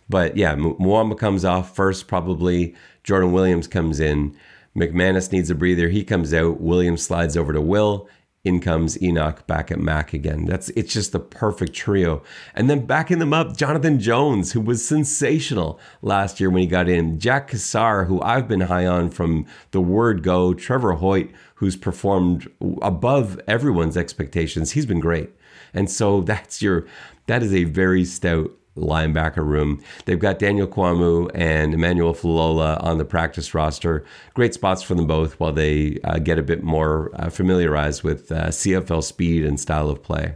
[0.10, 2.76] But yeah, Muamba comes off first, probably.
[3.04, 4.38] Jordan Williams comes in.
[4.76, 5.90] McManus needs a breather.
[5.90, 6.62] He comes out.
[6.62, 8.08] Williams slides over to Will.
[8.48, 10.46] In comes Henoc back at Mac again.
[10.46, 12.24] That's it's just the perfect trio.
[12.56, 16.88] And then backing them up, Jonathan Jones, who was sensational last year when he got
[16.88, 17.20] in.
[17.20, 20.54] Jack Cassar, who I've been high on from the word go.
[20.54, 22.50] Trevor Hoyt, who's performed
[22.82, 24.72] above everyone's expectations.
[24.72, 25.32] He's been great.
[25.74, 26.88] And so that's your
[27.26, 29.82] that is a very stout linebacker room.
[30.06, 34.06] They've got Daniel Kwamou and Emmanuel Fulola on the practice roster.
[34.34, 38.32] Great spots for them both while they uh, get a bit more uh, familiarized with
[38.32, 40.36] uh, CFL speed and style of play.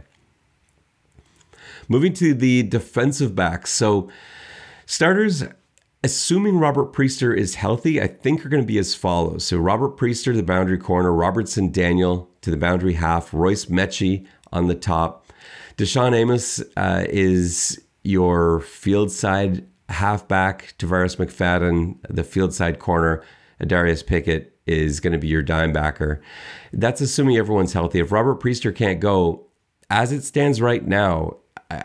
[1.88, 3.70] Moving to the defensive backs.
[3.70, 4.08] So,
[4.86, 5.44] starters,
[6.04, 9.44] assuming Robert Priester is healthy, I think are going to be as follows.
[9.44, 14.68] So, Robert Priester, the boundary corner, Robertson Daniel to the boundary half, Royce Metchie on
[14.68, 15.32] the top.
[15.76, 23.22] DaShaun Amos uh, is your field side halfback, Tarvarus McFadden, the field side corner,
[23.64, 26.20] Darius Pickett is going to be your dime backer.
[26.72, 28.00] That's assuming everyone's healthy.
[28.00, 29.46] If Robert Priester can't go,
[29.90, 31.36] as it stands right now,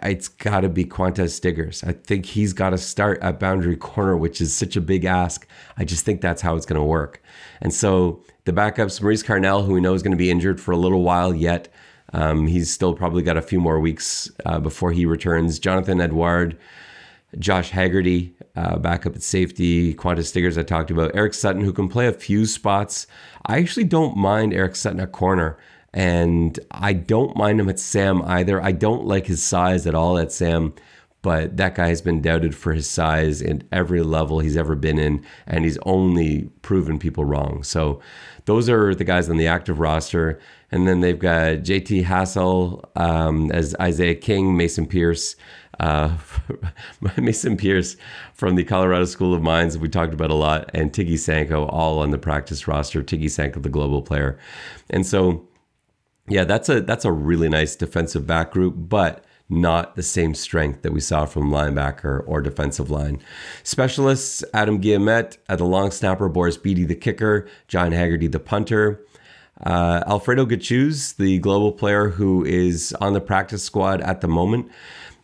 [0.03, 1.87] it's got to be Qwan'tez Stiggers.
[1.87, 5.47] I think he's got to start at boundary corner, which is such a big ask.
[5.77, 7.21] I just think that's how it's going to work.
[7.61, 10.71] And so the backups, Maurice Carnell, who we know is going to be injured for
[10.71, 11.69] a little while yet,
[12.13, 15.59] um, he's still probably got a few more weeks uh, before he returns.
[15.59, 16.57] Jonathan Edouard,
[17.37, 19.93] Josh Haggerty, uh, at safety.
[19.93, 21.11] Qwan'tez Stiggers, I talked about.
[21.13, 23.07] Eric Sutton, who can play a few spots.
[23.45, 25.57] I actually don't mind Eric Sutton at corner.
[25.93, 28.61] And I don't mind him at Sam either.
[28.61, 30.73] I don't like his size at all at Sam,
[31.21, 34.99] but that guy has been doubted for his size in every level he's ever been
[34.99, 37.63] in, and he's only proven people wrong.
[37.63, 37.99] So
[38.45, 40.39] those are the guys on the active roster.
[40.71, 45.35] And then they've got JT Hassel um, as Isaiah King, Mason Pierce,
[45.79, 46.17] uh,
[47.17, 47.95] Mason Pierce
[48.33, 51.99] from the Colorado School of Mines, we talked about a lot, and Tiggy Sanko, all
[51.99, 53.01] on the practice roster.
[53.01, 54.37] Tiggy Sanko, the global player.
[54.89, 55.47] And so,
[56.27, 60.81] yeah, that's a that's a really nice defensive back group, but not the same strength
[60.81, 63.21] that we saw from linebacker or defensive line.
[63.63, 69.05] Specialists Adam Guillemette at the long snapper, Boris Bede the kicker, John Haggerty the punter.
[69.65, 74.71] Uh, Alfredo Gachuz, the global player who is on the practice squad at the moment.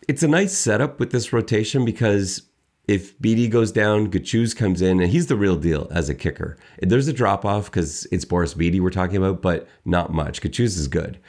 [0.07, 2.41] It's a nice setup with this rotation because
[2.87, 6.57] if Bede goes down, Gachuz comes in, and he's the real deal as a kicker.
[6.81, 10.41] There's a drop off because it's Boris Bede we're talking about, but not much.
[10.41, 11.19] Gachuz is good.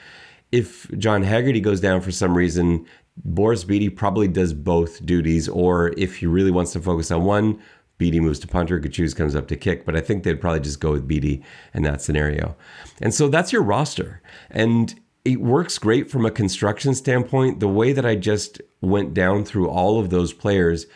[0.51, 2.87] If John Haggerty goes down for some reason,
[3.17, 7.61] Boris Bede probably does both duties, or if he really wants to focus on one,
[7.99, 10.81] Bede moves to punter, Gachuz comes up to kick, but I think they'd probably just
[10.81, 12.57] go with Bede in that scenario.
[13.01, 14.21] And so that's your roster.
[14.51, 17.61] And it works great from a construction standpoint.
[17.61, 20.87] The way that I just went down through all of those players,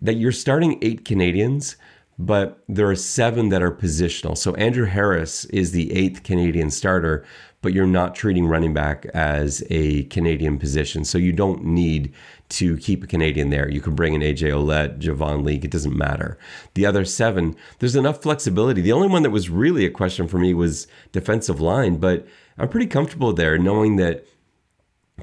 [0.00, 1.76] that you're starting eight Canadians,
[2.18, 4.36] but there are seven that are positional.
[4.36, 7.24] So Andrew Harris is the eighth Canadian starter,
[7.62, 11.04] but you're not treating running back as a Canadian position.
[11.04, 12.12] So you don't need
[12.50, 13.68] to keep a Canadian there.
[13.70, 16.38] You can bring in AJ Ouellette, Javon Leake, it doesn't matter.
[16.74, 18.80] The other seven, there's enough flexibility.
[18.80, 22.26] The only one that was really a question for me was defensive line, but
[22.58, 24.26] I'm pretty comfortable there knowing that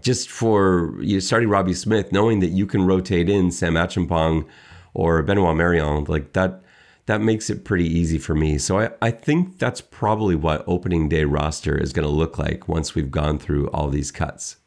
[0.01, 4.47] just for you starting Robbie Smith, knowing that you can rotate in Sam Acheampong
[4.93, 6.63] or Benoit Marion, like that
[7.07, 8.57] that makes it pretty easy for me.
[8.57, 12.67] So I, I think that's probably what opening day roster is going to look like
[12.67, 14.57] once we've gone through all these cuts.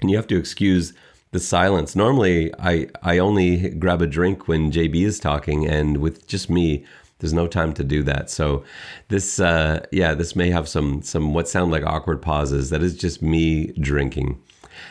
[0.00, 0.92] And you have to excuse
[1.30, 1.94] the silence.
[1.94, 6.84] Normally, I, I only grab a drink when JB is talking, and with just me,
[7.18, 8.30] there's no time to do that.
[8.30, 8.64] So
[9.08, 12.70] this, uh, yeah, this may have some some what sound like awkward pauses.
[12.70, 14.40] That is just me drinking.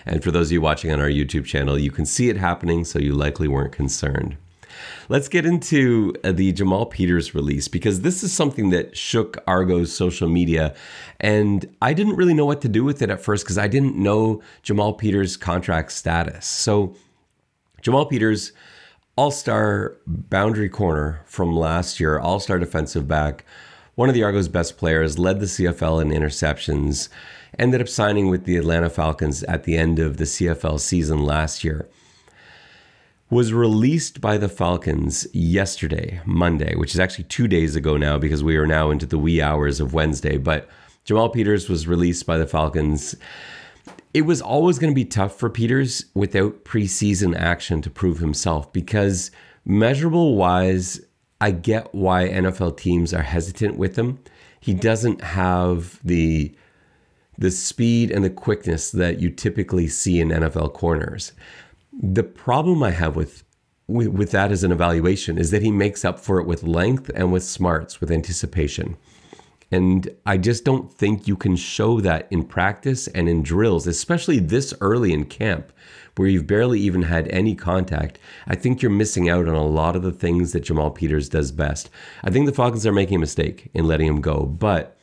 [0.06, 2.84] And for those of you watching on our YouTube channel, you can see it happening,
[2.84, 4.38] so you likely weren't concerned.
[5.10, 9.94] Let's get into uh, the Jamal Peters release because this is something that shook Argo's
[9.94, 10.76] social media.
[11.20, 13.96] And I didn't really know what to do with it at first because I didn't
[13.96, 16.46] know Jamal Peters' contract status.
[16.46, 16.96] So,
[17.82, 18.52] Jamal Peters,
[19.16, 23.46] all star boundary corner from last year, all star defensive back,
[23.96, 27.10] one of the Argos' best players, led the CFL in interceptions,
[27.58, 31.64] ended up signing with the Atlanta Falcons at the end of the CFL season last
[31.64, 31.90] year
[33.30, 38.44] was released by the Falcons yesterday, Monday, which is actually two days ago now because
[38.44, 40.38] we are now into the wee hours of Wednesday.
[40.38, 40.70] But
[41.04, 43.16] Jamal Peters was released by the Falcons.
[44.14, 48.72] It was always going to be tough for Peters without preseason action to prove himself
[48.72, 49.30] because,
[49.66, 51.02] measurable wise,
[51.42, 54.20] I get why NFL teams are hesitant with him.
[54.60, 56.56] He doesn't have the
[57.40, 61.34] the speed and the quickness that you typically see in NFL corners.
[62.00, 63.44] The problem I have with
[63.88, 67.32] with, that as an evaluation is that he makes up for it with length and
[67.32, 68.98] with smarts, with anticipation.
[69.72, 74.40] And I just don't think you can show that in practice and in drills, especially
[74.40, 75.74] this early in camp
[76.16, 78.18] where you've barely even had any contact.
[78.48, 81.52] I think you're missing out on a lot of the things that Jamal Peters does
[81.52, 81.90] best.
[82.24, 84.97] I think the Falcons are making a mistake in letting him go, but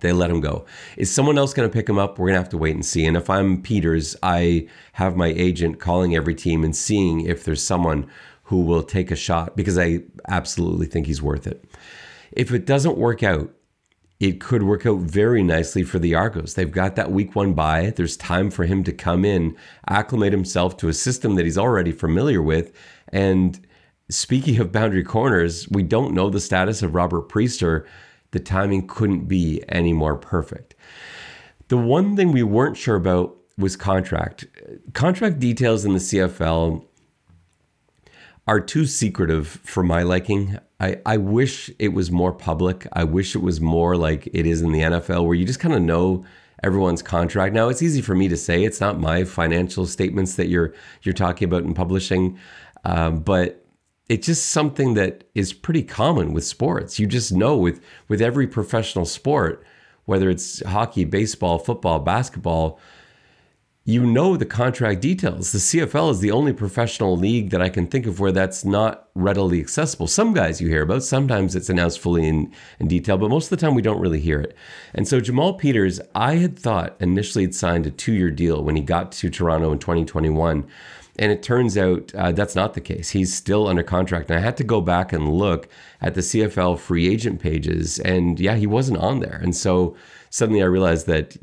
[0.00, 0.66] they let him go.
[0.96, 2.18] Is someone else going to pick him up?
[2.18, 3.04] We're going to have to wait and see.
[3.04, 7.62] And if I'm Peters, I have my agent calling every team and seeing if there's
[7.62, 8.08] someone
[8.44, 11.64] who will take a shot because I absolutely think he's worth it.
[12.32, 13.50] If it doesn't work out,
[14.20, 16.54] it could work out very nicely for the Argos.
[16.54, 17.92] They've got that week one bye.
[17.94, 19.56] There's time for him to come in,
[19.88, 22.72] acclimate himself to a system that he's already familiar with.
[23.12, 23.64] And
[24.10, 27.86] speaking of boundary corners, we don't know the status of Robert Priester.
[28.30, 30.74] The timing couldn't be any more perfect.
[31.68, 34.46] The one thing we weren't sure about was contract.
[34.92, 36.84] Contract details in the CFL
[38.46, 40.58] are too secretive for my liking.
[40.80, 42.86] I, I wish it was more public.
[42.92, 45.74] I wish it was more like it is in the NFL where you just kind
[45.74, 46.24] of know
[46.62, 47.54] everyone's contract.
[47.54, 50.72] Now it's easy for me to say it's not my financial statements that you're
[51.02, 52.38] you're talking about and publishing,
[52.84, 53.64] um, but
[54.08, 56.98] it's just something that is pretty common with sports.
[56.98, 59.64] You just know with with every professional sport,
[60.06, 62.80] whether it's hockey, baseball, football, basketball,
[63.88, 65.50] you know the contract details.
[65.50, 69.08] The CFL is the only professional league that I can think of where that's not
[69.14, 70.06] readily accessible.
[70.06, 73.58] Some guys you hear about, sometimes it's announced fully in, in detail, but most of
[73.58, 74.54] the time we don't really hear it.
[74.92, 78.76] And so Jamal Peters, I had thought initially had signed a two year deal when
[78.76, 80.68] he got to Toronto in 2021.
[81.18, 83.10] And it turns out uh, that's not the case.
[83.10, 84.30] He's still under contract.
[84.30, 85.68] And I had to go back and look
[86.00, 87.98] at the CFL free agent pages.
[87.98, 89.40] And yeah, he wasn't on there.
[89.42, 89.96] And so
[90.30, 91.36] suddenly I realized that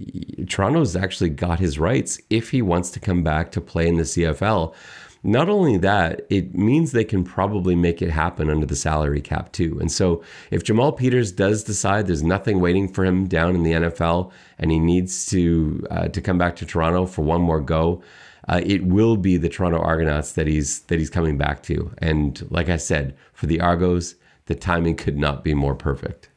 [0.50, 4.04] Toronto's actually got his rights if he wants to come back to play in the
[4.04, 4.74] CFL.
[5.26, 9.52] Not only that, it means they can probably make it happen under the salary cap
[9.52, 9.76] too.
[9.80, 10.22] And so,
[10.52, 14.70] if Jamal Peters does decide there's nothing waiting for him down in the NFL and
[14.70, 18.04] he needs to uh, to come back to Toronto for one more go,
[18.48, 21.92] uh, it will be the Toronto Argonauts that he's that he's coming back to.
[21.98, 24.16] And like I said, for the Argos,
[24.46, 26.30] the timing could not be more perfect.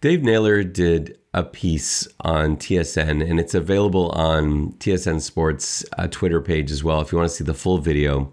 [0.00, 6.40] Dave Naylor did a piece on TSN, and it's available on TSN Sports uh, Twitter
[6.40, 7.00] page as well.
[7.00, 8.32] If you want to see the full video,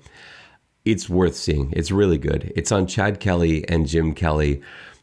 [0.85, 1.73] it's worth seeing.
[1.75, 2.53] It's really good.
[2.55, 4.61] It's on Chad Kelly and Jim Kelly.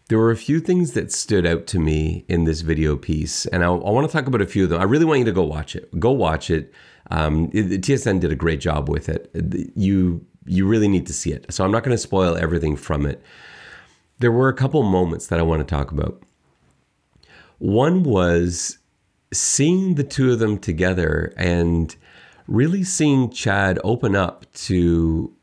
[0.09, 3.65] There were a few things that stood out to me in this video piece, and
[3.65, 4.81] I, I want to talk about a few of them.
[4.81, 5.99] I really want you to go watch it.
[5.99, 6.73] Go watch it.
[7.11, 9.31] Um, it, TSN did a great job with it.
[9.75, 11.47] You you really need to see it.
[11.51, 13.23] So I'm not going to spoil everything from it.
[14.19, 16.23] There were a couple moments that I want to talk about.
[17.59, 18.79] One was
[19.33, 21.97] seeing the two of them together and
[22.47, 25.35] really seeing Chad open up to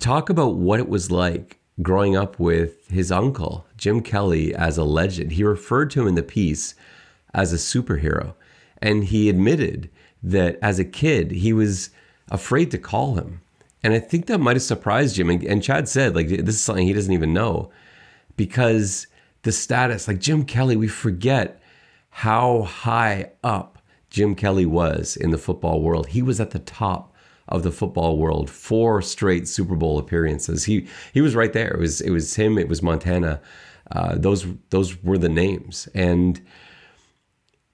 [0.00, 4.84] talk about what it was like growing up with his uncle, Jim Kelly, as a
[4.84, 5.32] legend.
[5.32, 6.74] He referred to him in the piece
[7.32, 8.34] as a superhero.
[8.80, 9.90] And he admitted
[10.22, 11.90] that as a kid, he was
[12.30, 13.40] afraid to call him.
[13.82, 15.30] And I think that might have surprised Jim.
[15.30, 17.70] And, Chad said, like, this is something he doesn't even know
[18.36, 19.06] because
[19.42, 20.08] the status.
[20.08, 21.60] Like Jim Kelly, we forget
[22.10, 23.78] how high up
[24.10, 26.08] Jim Kelly was in the football world.
[26.08, 27.07] He was at the top
[27.48, 30.64] of the football world, four straight Super Bowl appearances.
[30.64, 31.72] He he was right there.
[31.72, 32.58] It was it was him.
[32.58, 33.40] It was Montana.
[33.90, 36.40] Uh, those those were the names, and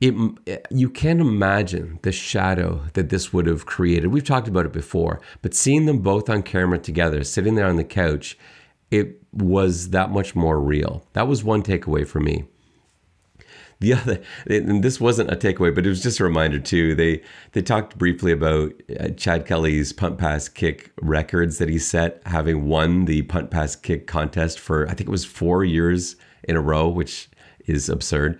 [0.00, 0.14] it
[0.70, 4.08] you can't imagine the shadow that this would have created.
[4.08, 7.76] We've talked about it before, but seeing them both on camera together, sitting there on
[7.76, 8.38] the couch,
[8.90, 11.06] it was that much more real.
[11.14, 12.44] That was one takeaway for me.
[13.80, 16.94] The other, and this wasn't a takeaway, but it was just a reminder too.
[16.94, 17.22] They
[17.52, 22.66] they talked briefly about uh, Chad Kelly's punt pass kick records that he set, having
[22.66, 26.60] won the punt pass kick contest for I think it was four years in a
[26.60, 27.28] row, which
[27.66, 28.38] is absurd.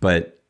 [0.00, 0.42] But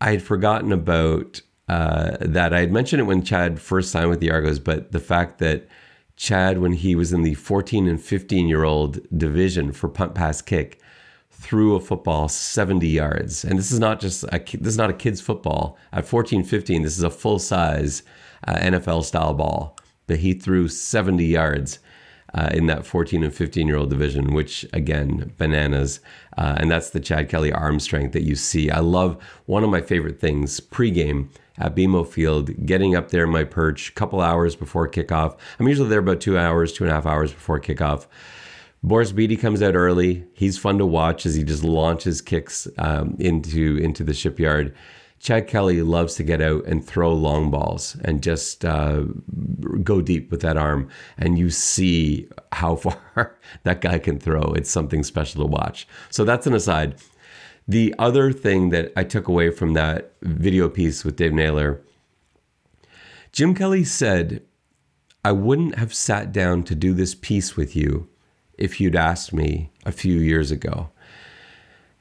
[0.00, 2.52] I had forgotten about uh, that.
[2.52, 5.68] I had mentioned it when Chad first signed with the Argos, but the fact that
[6.16, 10.42] Chad, when he was in the 14 and 15 year old division for punt pass
[10.42, 10.80] kick,
[11.40, 13.44] threw a football 70 yards.
[13.44, 15.78] And this is not just a, this is not a kid's football.
[15.92, 18.02] At 14, 15, this is a full size
[18.46, 19.76] uh, NFL style ball
[20.08, 21.78] that he threw 70 yards.
[22.34, 26.00] Uh, in that 14 and 15 year old division, which again, bananas.
[26.36, 28.70] Uh, and that's the Chad Kelly arm strength that you see.
[28.70, 29.16] I love
[29.46, 33.88] one of my favorite things pregame at BMO Field, getting up there in my perch
[33.88, 35.38] a couple hours before kickoff.
[35.58, 38.04] I'm usually there about two hours, two and a half hours before kickoff.
[38.82, 40.24] Boris Bede comes out early.
[40.34, 44.74] He's fun to watch as he just launches kicks um, into into the shipyard.
[45.20, 49.02] Chad Kelly loves to get out and throw long balls and just uh,
[49.82, 50.88] go deep with that arm.
[51.16, 54.52] And you see how far that guy can throw.
[54.54, 55.88] It's something special to watch.
[56.10, 56.96] So that's an aside.
[57.66, 61.82] The other thing that I took away from that video piece with Dave Naylor,
[63.32, 64.42] Jim Kelly said,
[65.24, 68.08] I wouldn't have sat down to do this piece with you
[68.58, 70.90] if you'd asked me a few years ago.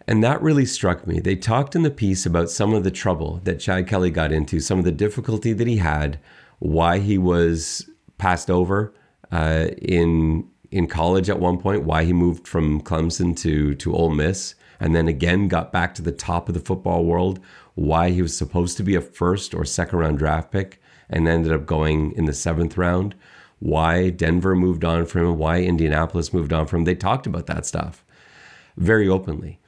[0.08, 1.20] And that really struck me.
[1.20, 4.60] They talked in the piece about some of the trouble that Chad Kelly got into,
[4.60, 6.20] some of the difficulty that he had,
[6.60, 8.93] why he was passed over
[9.32, 14.10] uh, in in college at one point, why he moved from Clemson to to Ole
[14.10, 17.39] Miss, and then again got back to the top of the football world,
[17.76, 21.53] why he was supposed to be a first or second round draft pick and ended
[21.53, 23.16] up going in the seventh round,
[23.60, 26.86] why Denver moved on from him, why Indianapolis moved on from him.
[26.86, 28.05] They talked about that stuff
[28.78, 29.60] very openly.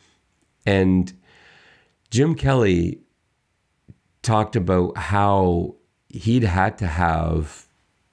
[0.65, 1.11] And
[2.11, 2.99] Jim Kelly
[4.21, 5.75] talked about how
[6.09, 7.67] he'd had to have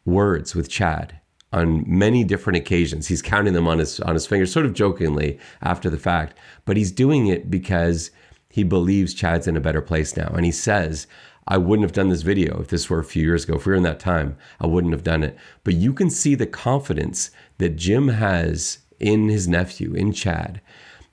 [0.05, 1.21] words with Chad
[1.53, 3.09] on many different occasions.
[3.09, 6.77] He's counting them on his on his fingers, sort of jokingly after the fact, but
[6.77, 8.11] he's doing it because
[8.51, 10.29] he believes Chad's in a better place now.
[10.29, 11.07] And he says,
[11.49, 13.55] I wouldn't have done this video if this were a few years ago.
[13.55, 15.37] If we were in that time, I wouldn't have done it.
[15.63, 20.61] But you can see the confidence that Jim has in his nephew, in Chad,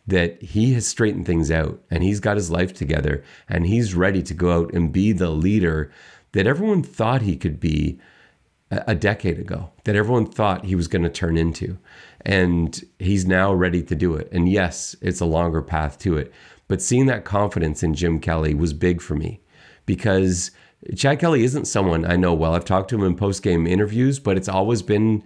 [0.08, 4.24] that he has straightened things out and he's got his life together and he's ready
[4.24, 5.92] to go out and be the leader
[6.32, 8.00] that everyone thought he could be
[8.72, 11.78] a decade ago, that everyone thought he was going to turn into.
[12.22, 14.30] And he's now ready to do it.
[14.32, 16.34] And yes, it's a longer path to it.
[16.68, 19.42] But seeing that confidence in Jim Kelly was big for me
[19.86, 20.52] because
[20.96, 22.56] Chad Kelly isn't someone I know well.
[22.56, 25.24] I've talked to him in post game interviews, but it's always been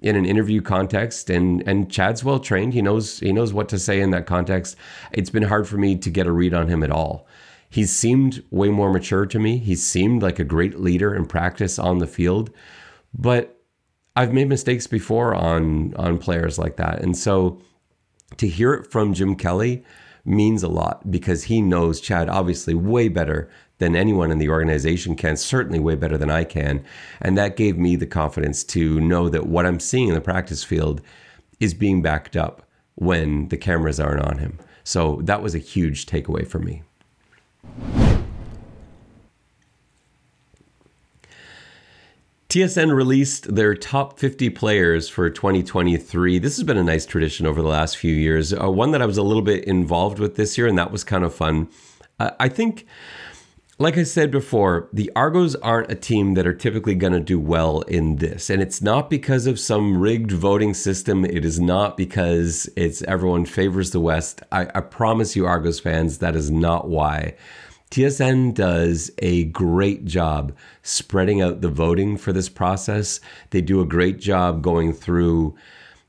[0.00, 2.74] in an interview context and and Chad's well trained.
[2.74, 4.76] He knows he knows what to say in that context.
[5.12, 7.26] It's been hard for me to get a read on him at all.
[7.68, 9.58] He seemed way more mature to me.
[9.58, 12.50] He seemed like a great leader in practice on the field.
[13.14, 13.60] But
[14.16, 17.00] I've made mistakes before on on players like that.
[17.02, 17.60] And so
[18.36, 19.84] to hear it from Jim Kelly
[20.24, 23.50] means a lot because he knows Chad obviously way better
[23.80, 26.84] than anyone in the organization can, certainly way better than I can.
[27.20, 30.62] And that gave me the confidence to know that what I'm seeing in the practice
[30.62, 31.02] field
[31.58, 32.62] is being backed up
[32.94, 34.58] when the cameras aren't on him.
[34.84, 36.82] So that was a huge takeaway for me.
[42.50, 46.40] TSN released their top 50 players for 2023.
[46.40, 48.52] This has been a nice tradition over the last few years.
[48.52, 51.04] Uh, one that I was a little bit involved with this year, and that was
[51.04, 51.68] kind of fun.
[52.18, 52.88] Uh, I think
[53.80, 57.40] like I said before, the Argos aren't a team that are typically going to do
[57.40, 58.50] well in this.
[58.50, 61.24] And it's not because of some rigged voting system.
[61.24, 64.42] It is not because it's everyone favors the West.
[64.52, 67.36] I, I promise you, Argos fans, that is not why.
[67.90, 73.18] TSN does a great job spreading out the voting for this process.
[73.48, 75.56] They do a great job going through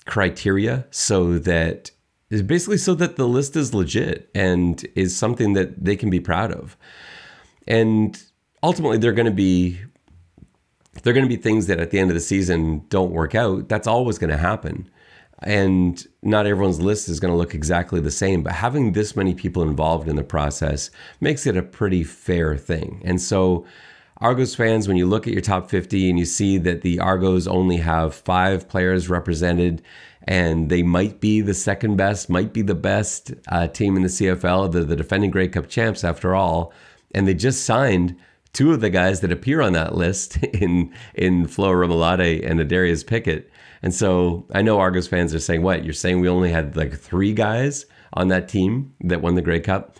[0.05, 1.91] criteria so that
[2.30, 6.51] basically so that the list is legit and is something that they can be proud
[6.51, 6.76] of
[7.72, 8.22] and
[8.61, 9.80] ultimately they're going to be
[11.03, 13.69] they're going to be things that at the end of the season don't work out.
[13.69, 14.89] That's always going to happen.
[15.43, 19.34] And not everyone's list is going to look exactly the same, but having this many
[19.34, 20.91] people involved in the process
[21.22, 23.01] makes it a pretty fair thing.
[23.05, 23.65] And so,
[24.17, 27.47] Argos fans, when you look at your top 50 and you see that the Argos
[27.47, 29.82] only have five players represented
[30.26, 34.09] and they might be the second best, might be the best uh, team in the
[34.09, 36.72] CFL, the, the defending Grey Cup champs after all,
[37.14, 38.16] and they just signed
[38.53, 43.05] two of the guys that appear on that list in in Flo Orimolade and Adarius
[43.05, 43.51] Pickett.
[43.84, 46.20] And so I know Argos fans are saying, "What you're saying?
[46.20, 49.97] We only had like three guys on that team that won the Grey Cup."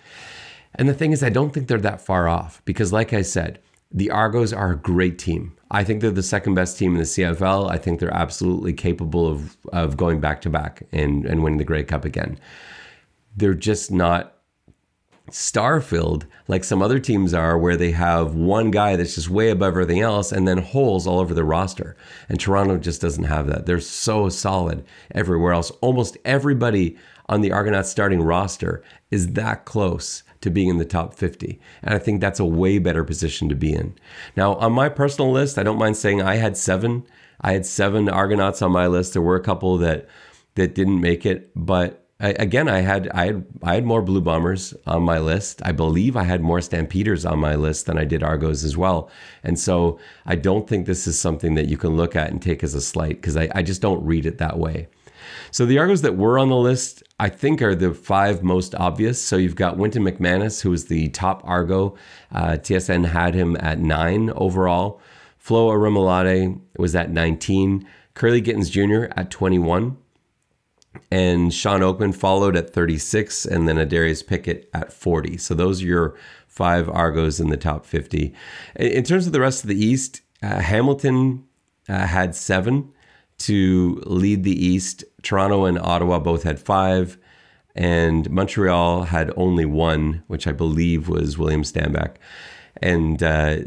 [0.76, 3.60] And the thing is, I don't think they're that far off because, like I said,
[3.92, 5.58] the Argos are a great team.
[5.70, 7.70] I think they're the second best team in the CFL.
[7.70, 11.66] I think they're absolutely capable of of going back to back and and winning the
[11.66, 12.40] Grey Cup again.
[13.36, 14.38] They're just not
[15.34, 19.50] star filled like some other teams are, where they have one guy that's just way
[19.50, 21.96] above everything else and then holes all over the roster.
[22.30, 23.66] And Toronto just doesn't have that.
[23.66, 25.72] They're so solid everywhere else.
[25.82, 26.98] Almost everybody
[27.30, 31.60] on the Argonauts starting roster is that close to being in the top 50.
[31.84, 33.96] And I think that's a way better position to be in.
[34.36, 37.06] Now, on my personal list, I don't mind saying I had seven.
[37.40, 39.14] I had seven Argonauts on my list.
[39.14, 40.08] There were a couple that
[40.56, 44.22] that didn't make it, but I, again, I had I had I had more Blue
[44.22, 45.62] Bombers on my list.
[45.66, 49.10] I believe I had more Stampeders on my list than I did Argos as well.
[49.44, 52.64] And so I don't think this is something that you can look at and take
[52.64, 54.88] as a slight because I, I just don't read it that way.
[55.50, 59.22] So the Argos that were on the list, I think, are the five most obvious.
[59.22, 61.96] So you've got Wynton McManus, who was the top Argo.
[62.32, 65.02] Uh, TSN had him at nine overall.
[65.38, 67.88] Flo Orimolade was at 19.
[68.14, 69.12] Kurleigh Gittens Jr.
[69.16, 69.98] at 21.
[71.12, 75.38] And Shawn Oakman followed at 36, and then Adarius Pickett at 40.
[75.38, 76.16] So those are your
[76.48, 78.34] five Argos in the top 50.
[78.78, 81.44] In terms of the rest of the East, uh, Hamilton
[81.90, 82.92] uh, had seven
[83.40, 85.04] to lead the East.
[85.22, 87.18] Toronto and Ottawa both had five,
[87.76, 92.16] and Montreal had only one, which I believe was William Stanback.
[92.82, 93.58] And uh,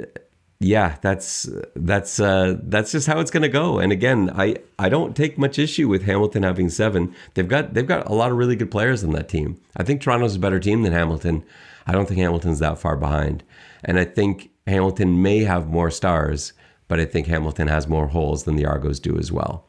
[0.65, 3.79] yeah, that's that's uh, that's just how it's going to go.
[3.79, 7.15] And again, I I don't take much issue with Hamilton having seven.
[7.35, 9.61] They've got they've got a lot of really good players on that team.
[9.77, 11.45] I think Toronto's a better team than Hamilton.
[11.87, 13.45] I don't think Hamilton's that far behind,
[13.85, 16.55] and I think Hamilton may have more stars,
[16.89, 19.67] but I think Hamilton has more holes than the Argos do as well.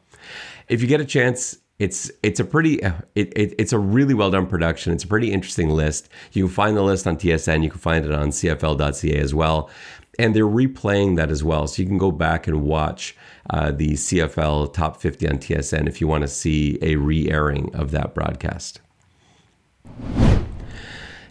[0.68, 4.30] If you get a chance, it's it's a pretty it, it, it's a really well
[4.30, 4.92] done production.
[4.92, 6.08] It's a pretty interesting list.
[6.32, 7.62] You can find the list on TSN.
[7.62, 9.70] You can find it on CFL.ca as well,
[10.18, 11.66] and they're replaying that as well.
[11.66, 13.14] So you can go back and watch
[13.50, 17.90] uh, the CFL Top 50 on TSN if you want to see a re-airing of
[17.90, 18.80] that broadcast.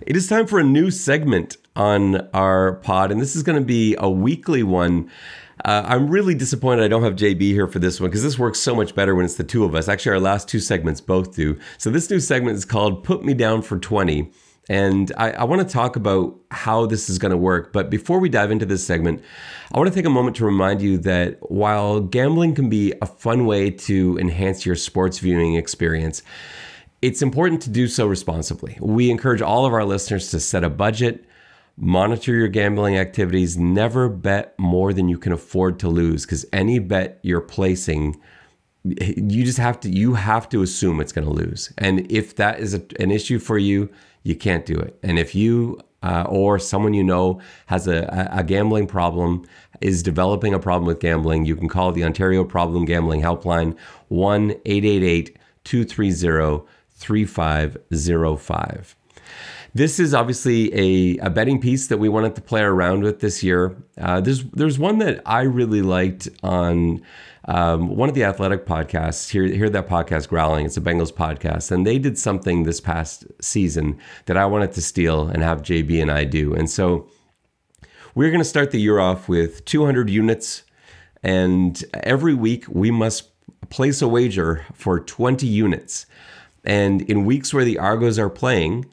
[0.02, 3.66] It is time for a new segment on our pod, and this is going to
[3.66, 5.10] be a weekly one.
[5.64, 8.60] Uh, I'm really disappointed I don't have JB here for this one because this works
[8.60, 9.88] so much better when it's the two of us.
[9.88, 11.58] Actually, our last two segments both do.
[11.78, 14.32] So, this new segment is called Put Me Down for 20.
[14.68, 17.72] And I, I want to talk about how this is going to work.
[17.72, 19.22] But before we dive into this segment,
[19.72, 23.06] I want to take a moment to remind you that while gambling can be a
[23.06, 26.24] fun way to enhance your sports viewing experience,
[27.02, 28.78] it's important to do so responsibly.
[28.82, 31.26] We encourage all of our listeners to set a budget,
[31.78, 36.80] monitor your gambling activities, never bet more than you can afford to lose because any
[36.80, 38.20] bet you're placing
[38.88, 41.74] you just have to you have to assume it's going to lose.
[41.80, 43.90] And if that is a, an issue for you
[44.22, 44.98] you can't do it.
[45.04, 49.44] And if you uh, or someone you know has a, a gambling problem
[49.82, 53.76] is developing a problem with gambling you can call the ontario problem gambling helpline
[54.12, 56.64] 1-888-230
[56.98, 58.96] 3505.
[59.76, 63.44] This is obviously a, a betting piece that we wanted to play around with this
[63.44, 63.76] year.
[63.98, 67.02] Uh, there's there's one that I really liked on
[67.50, 69.30] um, one of the athletic podcasts.
[69.30, 70.66] Hear, hear that podcast, Growling.
[70.66, 74.82] It's a Bengals podcast, and they did something this past season that I wanted to
[74.82, 76.54] steal and have JB and I do.
[76.54, 77.10] And so
[78.16, 80.64] we're going to start the year off with 200 units,
[81.22, 83.30] and every week we must
[83.70, 86.06] place a wager for 20 units.
[86.64, 88.86] And in weeks where the Argos are playing,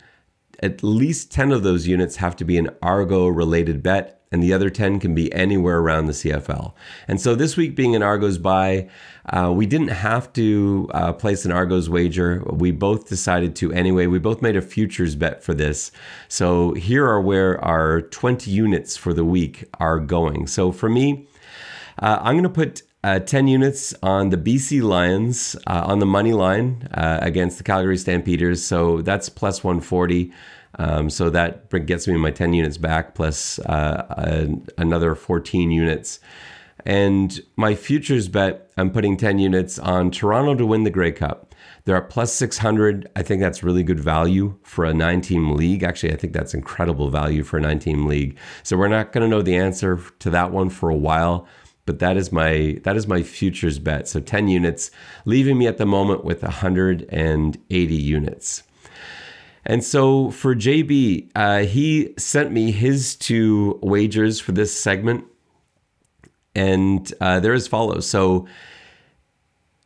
[0.62, 4.52] at least 10 of those units have to be an Argo related bet, and the
[4.52, 6.72] other 10 can be anywhere around the CFL.
[7.06, 8.88] And so this week being an Argos bye,
[9.26, 12.42] uh, we didn't have to uh, place an Argos wager.
[12.46, 14.06] We both decided to anyway.
[14.06, 15.92] We both made a futures bet for this.
[16.28, 20.46] So here are where our 20 units for the week are going.
[20.46, 21.26] So for me,
[21.98, 26.06] uh, I'm going to put uh, 10 units on the BC Lions uh, on the
[26.06, 28.64] money line uh, against the Calgary Stampeders.
[28.64, 30.32] So that's plus 140.
[30.78, 34.46] Um, so that gets me my 10 units back plus uh,
[34.78, 36.20] another 14 units.
[36.84, 41.54] And my futures bet, I'm putting 10 units on Toronto to win the Grey Cup.
[41.84, 43.10] They're at plus 600.
[43.16, 45.82] I think that's really good value for a nine team league.
[45.82, 48.36] Actually, I think that's incredible value for a nine team league.
[48.62, 51.46] So we're not going to know the answer to that one for a while
[51.84, 54.08] but that is my that is my futures bet.
[54.08, 54.90] So 10 units,
[55.24, 58.62] leaving me at the moment with 180 units.
[59.64, 65.24] And so for JB, uh, he sent me his two wagers for this segment,
[66.54, 68.06] and uh, they're as follows.
[68.06, 68.48] So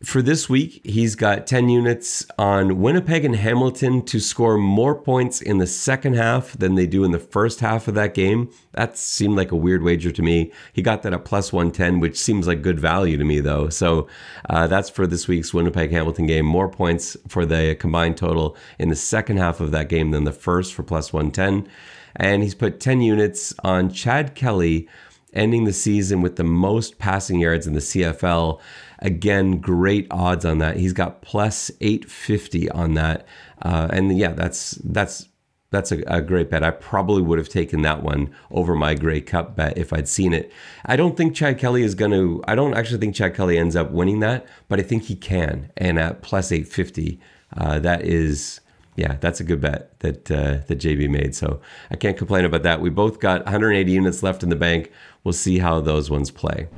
[0.05, 5.41] for this week, he's got 10 units on Winnipeg and Hamilton to score more points
[5.41, 8.51] in the second half than they do in the first half of that game.
[8.73, 10.53] That seemed like a weird wager to me.
[10.75, 13.71] He got that at plus 110, which seems like good value to me, though.
[13.71, 14.07] So
[14.51, 16.45] uh, that's for this week's Winnipeg Hamilton game.
[16.45, 20.33] More points for the combined total in the second half of that game than the
[20.33, 21.73] first for plus 110.
[22.17, 24.89] And he's put 10 units on Chad Kelly
[25.33, 28.61] ending the season with the most passing yards in the CFL.
[29.01, 30.77] Again, great odds on that.
[30.77, 33.27] He's got plus 850 on that.
[33.63, 35.29] Uh, and yeah, that's that's
[35.71, 36.63] that's a, a, great bet.
[36.63, 40.33] I probably would have taken that one over my Grey Cup bet if I'd seen
[40.33, 40.53] it.
[40.85, 43.75] I don't think Chad Kelly is going to, I don't actually think Chad Kelly ends
[43.75, 45.71] up winning that, but I think he can.
[45.77, 47.21] And at plus 850,
[47.57, 48.61] uh, that is,
[48.95, 51.35] yeah, that's a good bet that, uh, that JB made.
[51.35, 51.61] So
[51.91, 52.81] I can't complain about that.
[52.81, 54.93] We both got 180 units left in the bank.
[55.27, 56.69] We'll see how those ones play.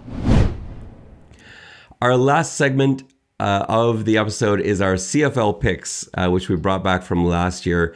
[2.01, 3.03] Our last segment
[3.39, 7.67] uh, of the episode is our CFL picks, uh, which we brought back from last
[7.67, 7.95] year.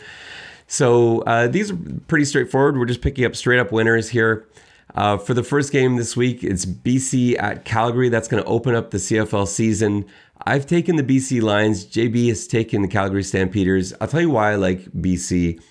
[0.66, 2.76] So uh, these are pretty straightforward.
[2.76, 4.46] We're just picking up straight up winners here.
[4.94, 8.10] Uh, for the first game this week, it's BC at Calgary.
[8.10, 10.04] That's going to open up the CFL season.
[10.44, 11.86] I've taken the BC Lions.
[11.86, 13.94] JB has taken the Calgary Stampeders.
[14.02, 15.62] I'll tell you why I like BC.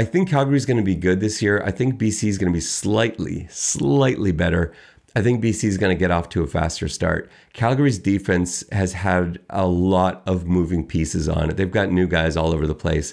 [0.00, 1.62] I think Calgary's going to be good this year.
[1.62, 4.72] I think BC is going to be slightly, slightly better.
[5.14, 7.30] I think BC is going to get off to a faster start.
[7.52, 11.58] Calgary's defense has had a lot of moving pieces on it.
[11.58, 13.12] They've got new guys all over the place.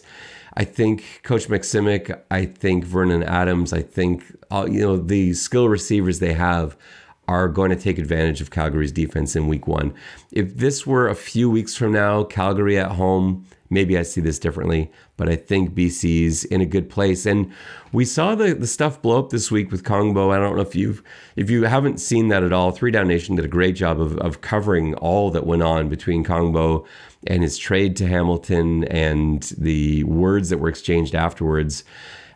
[0.54, 5.68] I think Coach Maksymic, I think Vernon Adams, I think uh, you know the skill
[5.68, 6.78] receivers they have
[7.28, 9.94] are going to take advantage of Calgary's defense in week one.
[10.32, 14.40] If this were a few weeks from now, Calgary at home, maybe I see this
[14.40, 17.26] differently, but I think BC's in a good place.
[17.26, 17.52] And
[17.92, 20.34] we saw the, the stuff blow up this week with Kongbo.
[20.34, 21.04] I don't know if you've
[21.36, 22.72] if you haven't seen that at all.
[22.72, 26.24] Three Down Nation did a great job of, of covering all that went on between
[26.24, 26.86] Kongbo
[27.26, 31.84] and his trade to Hamilton and the words that were exchanged afterwards.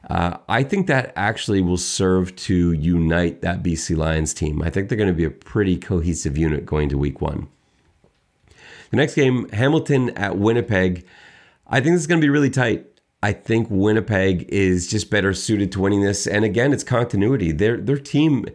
[0.09, 4.61] Uh, I think that actually will serve to unite that BC Lions team.
[4.61, 7.47] I think they're going to be a pretty cohesive unit going to week one.
[8.89, 11.05] The next game, Hamilton at Winnipeg.
[11.71, 12.85] I think this is going to be really tight.
[13.23, 16.27] I think Winnipeg is just better suited to winning this.
[16.27, 17.51] And again, it's continuity.
[17.51, 18.45] Their their team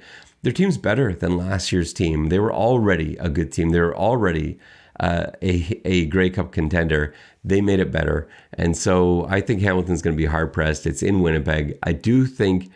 [0.43, 2.29] their team's better than last year's team.
[2.29, 3.71] They were already a good team.
[3.71, 4.59] They were already
[5.01, 7.15] uh, a a Grey Cup contender.
[7.43, 10.87] They made it better, and so I think Hamilton's going to be hard pressed.
[10.87, 11.79] It's in Winnipeg.
[11.83, 12.71] I do think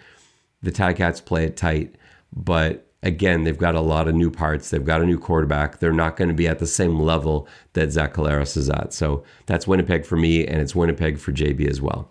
[0.62, 1.97] the Ticats play it tight,
[2.32, 4.70] but again, they've got a lot of new parts.
[4.70, 5.78] They've got a new quarterback.
[5.78, 8.92] They're not going to be at the same level that Zach Collaros is at.
[8.92, 12.11] So that's Winnipeg for me, and it's Winnipeg for JB as well.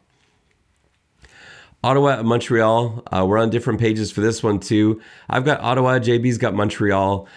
[1.82, 3.04] Ottawa, and Montreal.
[3.10, 5.02] Uh, we're on different pages for this one too.
[5.30, 6.00] I've got Ottawa.
[6.00, 7.28] JB's got Montreal.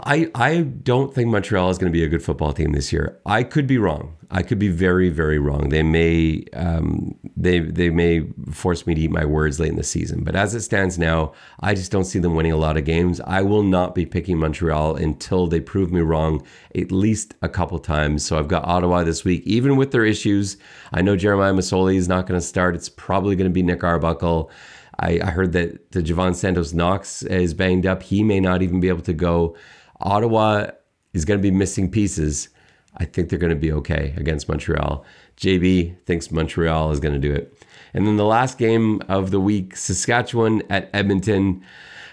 [0.00, 3.20] I I don't think Montreal is going to be a good football team this year.
[3.26, 4.16] I could be wrong.
[4.30, 5.68] I could be very very wrong.
[5.68, 9.84] They may um, they they may force me to eat my words late in the
[9.84, 10.24] season.
[10.24, 13.20] But as it stands now, I just don't see them winning a lot of games.
[13.20, 17.78] I will not be picking Montreal until they prove me wrong at least a couple
[17.78, 18.26] times.
[18.26, 20.56] So I've got Ottawa this week, even with their issues.
[20.92, 22.74] I know Jeremiah Masoli is not going to start.
[22.74, 24.50] It's probably going to be Nick Arbuckle.
[24.98, 28.02] I, I heard that the Jovan Santos-Knox is banged up.
[28.02, 29.56] He may not even be able to go.
[30.04, 30.70] Ottawa
[31.12, 32.48] is going to be missing pieces.
[32.96, 35.04] I think they're going to be okay against Montreal.
[35.36, 37.56] JB thinks Montreal is going to do it.
[37.92, 41.64] And then the last game of the week, Saskatchewan at Edmonton.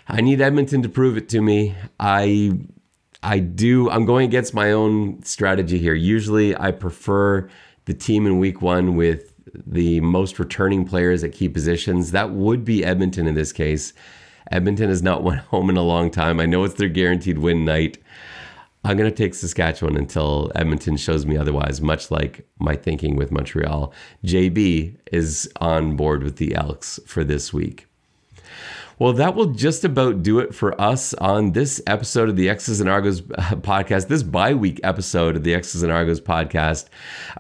[0.07, 1.75] I need Edmonton to prove it to me.
[1.99, 2.53] I
[3.23, 5.93] I do I'm going against my own strategy here.
[5.93, 7.47] Usually I prefer
[7.85, 9.33] the team in week 1 with
[9.65, 12.11] the most returning players at key positions.
[12.11, 13.93] That would be Edmonton in this case.
[14.51, 16.39] Edmonton has not won home in a long time.
[16.39, 17.97] I know it's their guaranteed win night.
[18.83, 23.31] I'm going to take Saskatchewan until Edmonton shows me otherwise, much like my thinking with
[23.31, 23.93] Montreal.
[24.25, 27.85] JB is on board with the Elks for this week.
[28.97, 32.81] Well, that will just about do it for us on this episode of the X's
[32.81, 36.87] and Argos podcast, this bi week episode of the X's and Argos podcast.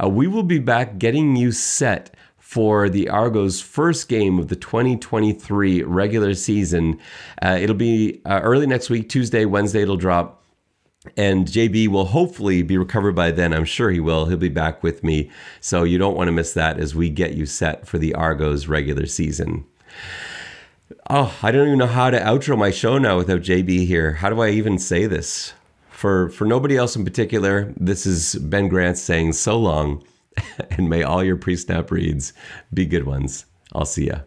[0.01, 2.15] Uh, we will be back getting you set
[2.51, 6.99] for the Argos' first game of the 2023 regular season.
[7.41, 10.43] Uh, it'll be uh, early next week, Tuesday, Wednesday, it'll drop.
[11.15, 13.53] And JB will hopefully be recovered by then.
[13.53, 14.25] I'm sure he will.
[14.25, 15.31] He'll be back with me.
[15.61, 18.67] So you don't want to miss that as we get you set for the Argos
[18.67, 19.63] regular season.
[21.09, 24.11] Oh, I don't even know how to outro my show now without JB here.
[24.15, 25.53] How do I even say this?
[25.89, 30.03] For for nobody else in particular, this is Ben Grant saying so long
[30.71, 32.33] and may all your pre snap reads
[32.73, 33.45] be good ones.
[33.73, 34.21] I'll see ya.